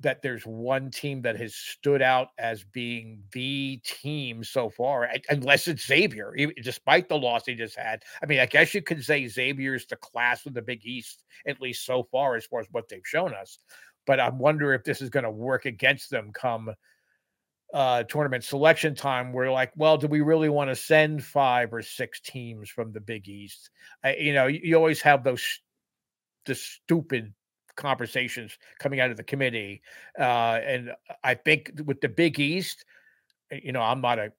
that 0.00 0.22
there's 0.22 0.44
one 0.44 0.90
team 0.90 1.22
that 1.22 1.38
has 1.38 1.54
stood 1.54 2.00
out 2.00 2.28
as 2.38 2.64
being 2.64 3.22
the 3.32 3.80
team 3.84 4.42
so 4.42 4.70
far, 4.70 5.08
unless 5.28 5.68
it's 5.68 5.86
Xavier, 5.86 6.34
despite 6.62 7.08
the 7.08 7.18
loss 7.18 7.46
he 7.46 7.54
just 7.54 7.76
had. 7.76 8.02
I 8.22 8.26
mean, 8.26 8.40
I 8.40 8.46
guess 8.46 8.74
you 8.74 8.82
could 8.82 9.04
say 9.04 9.26
Xavier 9.26 9.74
is 9.74 9.86
the 9.86 9.96
class 9.96 10.46
of 10.46 10.54
the 10.54 10.62
Big 10.62 10.84
East, 10.84 11.24
at 11.46 11.60
least 11.60 11.84
so 11.84 12.02
far, 12.04 12.34
as 12.34 12.46
far 12.46 12.60
as 12.60 12.66
what 12.70 12.88
they've 12.88 13.00
shown 13.04 13.34
us. 13.34 13.58
But 14.06 14.20
I 14.20 14.30
wonder 14.30 14.72
if 14.72 14.84
this 14.84 15.02
is 15.02 15.10
going 15.10 15.24
to 15.24 15.30
work 15.30 15.66
against 15.66 16.10
them 16.10 16.32
come 16.32 16.74
uh, 17.72 18.02
tournament 18.04 18.42
selection 18.42 18.94
time. 18.94 19.32
We're 19.32 19.52
like, 19.52 19.72
well, 19.76 19.96
do 19.96 20.06
we 20.06 20.22
really 20.22 20.48
want 20.48 20.70
to 20.70 20.76
send 20.76 21.22
five 21.22 21.72
or 21.72 21.82
six 21.82 22.20
teams 22.20 22.68
from 22.68 22.92
the 22.92 23.00
Big 23.00 23.28
East? 23.28 23.70
I, 24.02 24.16
you 24.16 24.32
know, 24.32 24.46
you, 24.46 24.60
you 24.62 24.76
always 24.76 25.02
have 25.02 25.22
those 25.22 25.60
the 26.46 26.54
stupid 26.54 27.34
conversations 27.76 28.58
coming 28.78 29.00
out 29.00 29.10
of 29.10 29.16
the 29.16 29.22
committee. 29.22 29.82
Uh, 30.18 30.60
and 30.64 30.92
I 31.24 31.34
think 31.34 31.72
with 31.84 32.00
the 32.00 32.08
Big 32.08 32.38
East, 32.38 32.84
eh, 33.50 33.60
you 33.62 33.72
know, 33.72 33.82
I'm 33.82 34.00
not 34.00 34.18
a 34.18 34.32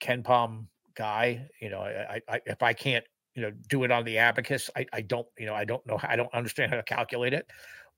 KenPom 0.00 0.66
guy. 0.94 1.48
You 1.60 1.70
know, 1.70 1.80
I, 1.80 2.20
I 2.28 2.40
if 2.46 2.62
I 2.62 2.72
can't, 2.72 3.04
you 3.34 3.42
know, 3.42 3.52
do 3.68 3.84
it 3.84 3.90
on 3.90 4.04
the 4.04 4.18
abacus, 4.18 4.70
I, 4.76 4.86
I 4.92 5.00
don't, 5.02 5.26
you 5.38 5.46
know, 5.46 5.54
I 5.54 5.64
don't 5.64 5.84
know, 5.86 5.98
I 6.02 6.16
don't 6.16 6.32
understand 6.34 6.70
how 6.70 6.76
to 6.76 6.82
calculate 6.82 7.32
it. 7.32 7.50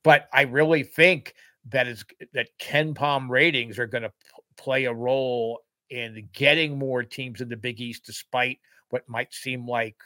But 0.03 0.29
I 0.33 0.43
really 0.43 0.83
think 0.83 1.35
that 1.71 1.87
is 1.87 2.05
that 2.35 2.49
KenPom 2.61 3.29
ratings 3.29 3.79
are 3.79 3.87
going 3.87 4.03
to 4.03 4.11
p- 4.11 4.43
play 4.57 4.85
a 4.85 4.93
role 4.93 5.61
in 5.91 6.29
getting 6.33 6.79
more 6.79 7.03
teams 7.03 7.41
in 7.41 7.49
the 7.49 7.57
Big 7.57 7.81
East, 7.81 8.05
despite 8.05 8.59
what 8.91 9.09
might 9.09 9.33
seem 9.33 9.67
like 9.67 9.97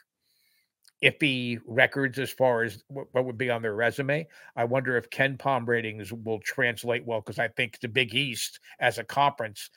iffy 1.03 1.61
records 1.67 2.19
as 2.19 2.31
far 2.31 2.63
as 2.63 2.83
what 2.89 3.25
would 3.25 3.39
be 3.39 3.51
on 3.51 3.63
their 3.63 3.75
resume. 3.75 4.27
I 4.57 4.65
wonder 4.65 4.97
if 4.97 5.11
KenPom 5.11 5.67
ratings 5.67 6.13
will 6.13 6.41
translate 6.41 7.05
well 7.05 7.21
because 7.21 7.39
I 7.39 7.49
think 7.49 7.81
the 7.81 7.89
Big 7.89 8.15
East 8.15 8.61
as 8.79 8.99
a 8.99 9.05
conference, 9.05 9.71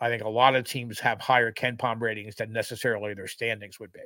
I 0.00 0.08
think 0.08 0.22
a 0.22 0.28
lot 0.28 0.56
of 0.56 0.64
teams 0.64 0.98
have 1.00 1.20
higher 1.20 1.52
KenPom 1.52 2.00
ratings 2.00 2.36
than 2.36 2.52
necessarily 2.52 3.14
their 3.14 3.26
standings 3.26 3.78
would 3.78 3.92
be. 3.92 4.00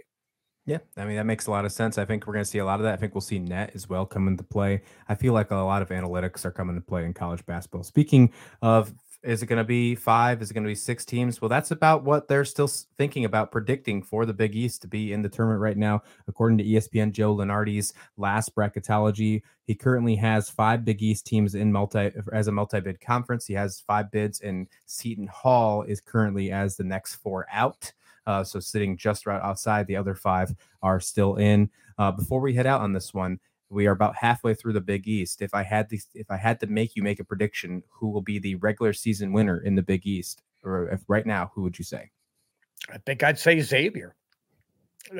Yeah, 0.66 0.78
I 0.96 1.04
mean 1.04 1.16
that 1.16 1.26
makes 1.26 1.46
a 1.46 1.50
lot 1.50 1.66
of 1.66 1.72
sense. 1.72 1.98
I 1.98 2.06
think 2.06 2.26
we're 2.26 2.32
going 2.32 2.44
to 2.44 2.50
see 2.50 2.58
a 2.58 2.64
lot 2.64 2.80
of 2.80 2.84
that. 2.84 2.94
I 2.94 2.96
think 2.96 3.14
we'll 3.14 3.20
see 3.20 3.38
net 3.38 3.72
as 3.74 3.87
well 3.87 4.06
come 4.06 4.28
into 4.28 4.42
play. 4.42 4.80
I 5.08 5.14
feel 5.14 5.34
like 5.34 5.50
a 5.50 5.56
lot 5.56 5.82
of 5.82 5.90
analytics 5.90 6.46
are 6.46 6.50
coming 6.50 6.74
to 6.74 6.80
play 6.80 7.04
in 7.04 7.12
college 7.12 7.44
basketball. 7.44 7.82
Speaking 7.82 8.32
of 8.62 8.94
is 9.24 9.42
it 9.42 9.46
going 9.46 9.58
to 9.58 9.64
be 9.64 9.94
five? 9.94 10.42
Is 10.42 10.50
it 10.50 10.54
going 10.54 10.64
to 10.64 10.68
be 10.68 10.74
six 10.74 11.04
teams? 11.04 11.40
Well, 11.40 11.48
that's 11.48 11.70
about 11.70 12.04
what 12.04 12.28
they're 12.28 12.44
still 12.44 12.68
thinking 12.68 13.24
about 13.24 13.50
predicting 13.50 14.02
for 14.02 14.26
the 14.26 14.34
Big 14.34 14.54
East 14.54 14.82
to 14.82 14.88
be 14.88 15.12
in 15.12 15.22
the 15.22 15.28
tournament 15.28 15.60
right 15.60 15.76
now. 15.76 16.02
According 16.28 16.58
to 16.58 16.64
ESPN, 16.64 17.12
Joe 17.12 17.34
Lunardi's 17.34 17.94
last 18.16 18.54
bracketology, 18.54 19.42
he 19.66 19.74
currently 19.74 20.14
has 20.16 20.50
five 20.50 20.84
Big 20.84 21.02
East 21.02 21.26
teams 21.26 21.54
in 21.54 21.72
multi 21.72 22.10
as 22.32 22.48
a 22.48 22.52
multi-bid 22.52 23.00
conference. 23.00 23.46
He 23.46 23.54
has 23.54 23.80
five 23.80 24.10
bids, 24.10 24.40
and 24.40 24.68
Seton 24.87 25.26
Hall 25.26 25.82
is 25.82 26.00
currently 26.00 26.52
as 26.52 26.76
the 26.76 26.84
next 26.84 27.16
four 27.16 27.46
out. 27.50 27.92
Uh, 28.26 28.44
so 28.44 28.60
sitting 28.60 28.96
just 28.96 29.26
right 29.26 29.42
outside. 29.42 29.87
The 29.87 29.96
other 29.96 30.14
five 30.14 30.54
are 30.82 31.00
still 31.00 31.37
in. 31.37 31.70
Uh, 31.98 32.10
before 32.10 32.40
we 32.40 32.54
head 32.54 32.66
out 32.66 32.80
on 32.80 32.92
this 32.92 33.14
one, 33.14 33.38
we 33.74 33.87
are 33.87 33.92
about 33.92 34.16
halfway 34.16 34.54
through 34.54 34.72
the 34.72 34.80
Big 34.80 35.06
East. 35.06 35.42
If 35.42 35.54
I 35.54 35.62
had 35.62 35.88
to, 35.90 35.98
if 36.14 36.30
I 36.30 36.37
had 36.37 36.60
to 36.60 36.66
make 36.66 36.96
you 36.96 37.02
make 37.02 37.20
a 37.20 37.24
prediction, 37.24 37.82
who 37.90 38.08
will 38.08 38.22
be 38.22 38.38
the 38.38 38.54
regular 38.56 38.92
season 38.92 39.32
winner 39.32 39.58
in 39.58 39.74
the 39.74 39.82
Big 39.82 40.06
East, 40.06 40.42
or 40.62 40.98
right 41.08 41.26
now, 41.26 41.50
who 41.54 41.62
would 41.62 41.78
you 41.78 41.84
say? 41.84 42.10
I 42.92 42.98
think 42.98 43.22
I'd 43.22 43.38
say 43.38 43.60
Xavier. 43.60 44.14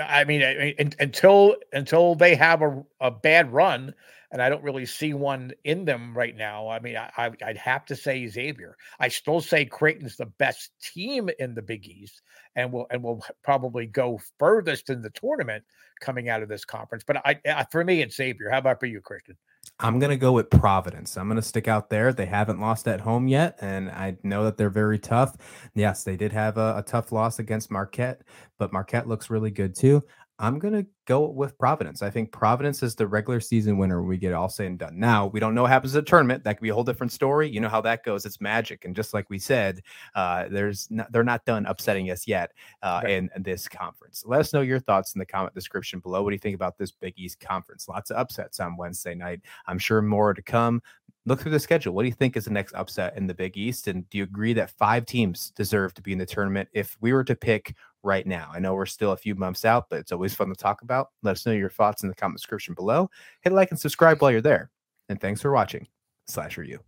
I 0.03 0.25
mean, 0.25 0.43
I 0.43 0.75
mean 0.79 0.93
until 0.99 1.57
until 1.73 2.14
they 2.14 2.35
have 2.35 2.62
a, 2.62 2.83
a 3.01 3.11
bad 3.11 3.53
run, 3.53 3.95
and 4.35 4.42
I 4.42 4.49
don't 4.49 4.64
really 4.64 4.85
see 4.85 5.14
one 5.14 5.53
in 5.62 5.85
them 5.85 6.12
right 6.12 6.37
now. 6.37 6.66
I 6.68 6.81
mean, 6.81 6.97
I, 6.97 7.29
would 7.29 7.57
have 7.57 7.85
to 7.85 7.94
say 7.94 8.27
Xavier. 8.27 8.77
I 8.99 9.07
still 9.07 9.40
say 9.40 9.64
Creighton's 9.64 10.16
the 10.16 10.27
best 10.27 10.73
team 10.83 11.31
in 11.38 11.55
the 11.55 11.62
Big 11.62 11.87
East, 11.87 12.20
and 12.57 12.73
will 12.73 12.88
and 12.90 13.01
will 13.01 13.25
probably 13.44 13.87
go 13.87 14.20
furthest 14.40 14.90
in 14.90 15.03
the 15.03 15.11
tournament 15.11 15.62
coming 16.01 16.29
out 16.29 16.42
of 16.42 16.49
this 16.49 16.64
conference. 16.64 17.05
But 17.07 17.23
I, 17.25 17.64
for 17.70 17.85
me, 17.85 18.03
it's 18.03 18.16
Xavier. 18.16 18.51
How 18.51 18.59
about 18.59 18.81
for 18.81 18.87
you, 18.87 19.01
Christian? 19.01 19.37
I'm 19.79 19.99
going 19.99 20.11
to 20.11 20.16
go 20.16 20.33
with 20.33 20.51
Providence. 20.51 21.16
I'm 21.16 21.29
going 21.29 21.37
to 21.37 21.42
stick 21.42 21.68
out 21.68 21.88
there. 21.88 22.12
They 22.12 22.27
haven't 22.27 22.61
lost 22.61 22.88
at 22.88 23.01
home 23.01 23.29
yet, 23.29 23.57
and 23.61 23.88
I 23.88 24.16
know 24.25 24.44
that 24.44 24.57
they're 24.57 24.68
very 24.68 24.99
tough. 24.99 25.37
Yes, 25.75 26.03
they 26.03 26.16
did 26.16 26.33
have 26.33 26.59
a, 26.59 26.79
a 26.79 26.83
tough 26.83 27.12
loss 27.12 27.38
against 27.38 27.70
Marquette, 27.70 28.23
but 28.59 28.73
Marquette 28.73 29.09
looks 29.09 29.31
really 29.31 29.51
good 29.51 29.77
too. 29.77 30.03
I'm 30.38 30.59
going 30.59 30.75
to 30.75 30.87
go 31.07 31.29
with 31.29 31.57
Providence. 31.59 32.03
I 32.03 32.11
think 32.11 32.33
Providence 32.33 32.83
is 32.83 32.97
the 32.97 33.07
regular 33.07 33.38
season 33.38 33.79
winner 33.79 34.01
when 34.01 34.09
we 34.09 34.18
get 34.18 34.33
all 34.33 34.49
said 34.49 34.66
and 34.66 34.79
done. 34.79 34.99
Now, 34.99 35.27
we 35.27 35.38
don't 35.38 35.55
know 35.55 35.62
what 35.62 35.70
happens 35.70 35.94
at 35.94 36.05
the 36.05 36.11
tournament. 36.11 36.42
That 36.42 36.55
could 36.55 36.62
be 36.62 36.70
a 36.70 36.75
whole 36.75 36.83
different 36.83 37.12
story. 37.12 37.49
You 37.49 37.61
know 37.61 37.68
how 37.68 37.81
that 37.83 38.05
goes. 38.05 38.27
It's 38.27 38.40
magic. 38.40 38.85
And 38.85 38.97
just 38.97 39.14
like 39.14 39.31
we 39.31 39.38
said, 39.38 39.81
uh, 40.16 40.47
there's 40.51 40.90
not, 40.90 41.12
they're 41.12 41.23
not 41.23 41.44
done 41.44 41.66
upsetting 41.66 42.11
us 42.11 42.27
yet 42.27 42.51
uh, 42.83 43.03
right. 43.05 43.12
in, 43.12 43.31
this 43.44 43.68
conference. 43.68 44.25
Let 44.27 44.40
us 44.40 44.53
know 44.53 44.62
your 44.62 44.81
thoughts 44.81 45.14
in 45.14 45.18
the 45.18 45.27
comment 45.27 45.55
description 45.55 46.01
below. 46.01 46.23
What 46.23 46.31
do 46.31 46.35
you 46.35 46.40
think 46.40 46.55
about 46.55 46.79
this 46.79 46.90
Big 46.90 47.14
East 47.16 47.38
conference? 47.40 47.88
Lots 47.88 48.11
of 48.11 48.16
upsets 48.16 48.59
on 48.59 48.77
Wednesday 48.77 49.14
night. 49.14 49.40
I'm 49.66 49.79
sure 49.79 50.01
more 50.03 50.35
to 50.35 50.42
come 50.42 50.83
look 51.27 51.41
through 51.41 51.53
the 51.53 51.61
schedule. 51.61 51.95
What 51.95 52.03
do 52.03 52.09
you 52.09 52.15
think 52.15 52.37
is 52.37 52.45
the 52.45 52.51
next 52.51 52.75
upset 52.75 53.17
in 53.17 53.27
the 53.27 53.35
Big 53.35 53.57
East? 53.57 53.89
And 53.89 54.09
do 54.11 54.19
you 54.19 54.25
agree 54.25 54.53
that 54.55 54.71
five 54.71 55.07
teams 55.07 55.51
deserve 55.51 55.95
to 55.95 56.03
be 56.03 56.13
in 56.13 56.19
the 56.19 56.27
tournament? 56.27 56.69
If 56.73 56.97
we 57.01 57.13
were 57.13 57.25
to 57.25 57.35
pick 57.35 57.75
right 58.03 58.27
now, 58.27 58.51
I 58.53 58.59
know 58.59 58.75
we're 58.75 58.87
still 58.87 59.13
a 59.13 59.17
few 59.17 59.35
months 59.35 59.65
out, 59.65 59.87
but 59.89 59.99
it's 59.99 60.13
always 60.13 60.35
fun 60.35 60.49
to 60.49 60.55
talk 60.55 60.83
about. 60.83 61.09
Let 61.23 61.33
us 61.33 61.47
know 61.47 61.53
your 61.53 61.71
thoughts 61.71 62.03
in 62.03 62.09
the 62.09 62.15
comment 62.15 62.39
description 62.39 62.75
below. 62.75 63.09
Hit 63.43 63.53
like 63.53 63.71
and 63.71 63.81
subscribe 63.81 64.21
while 64.21 64.31
you're 64.31 64.41
there. 64.41 64.71
And 65.09 65.21
thanks 65.21 65.41
for 65.41 65.53
watching. 65.53 65.87
Slasher 66.27 66.65
U. 66.65 66.81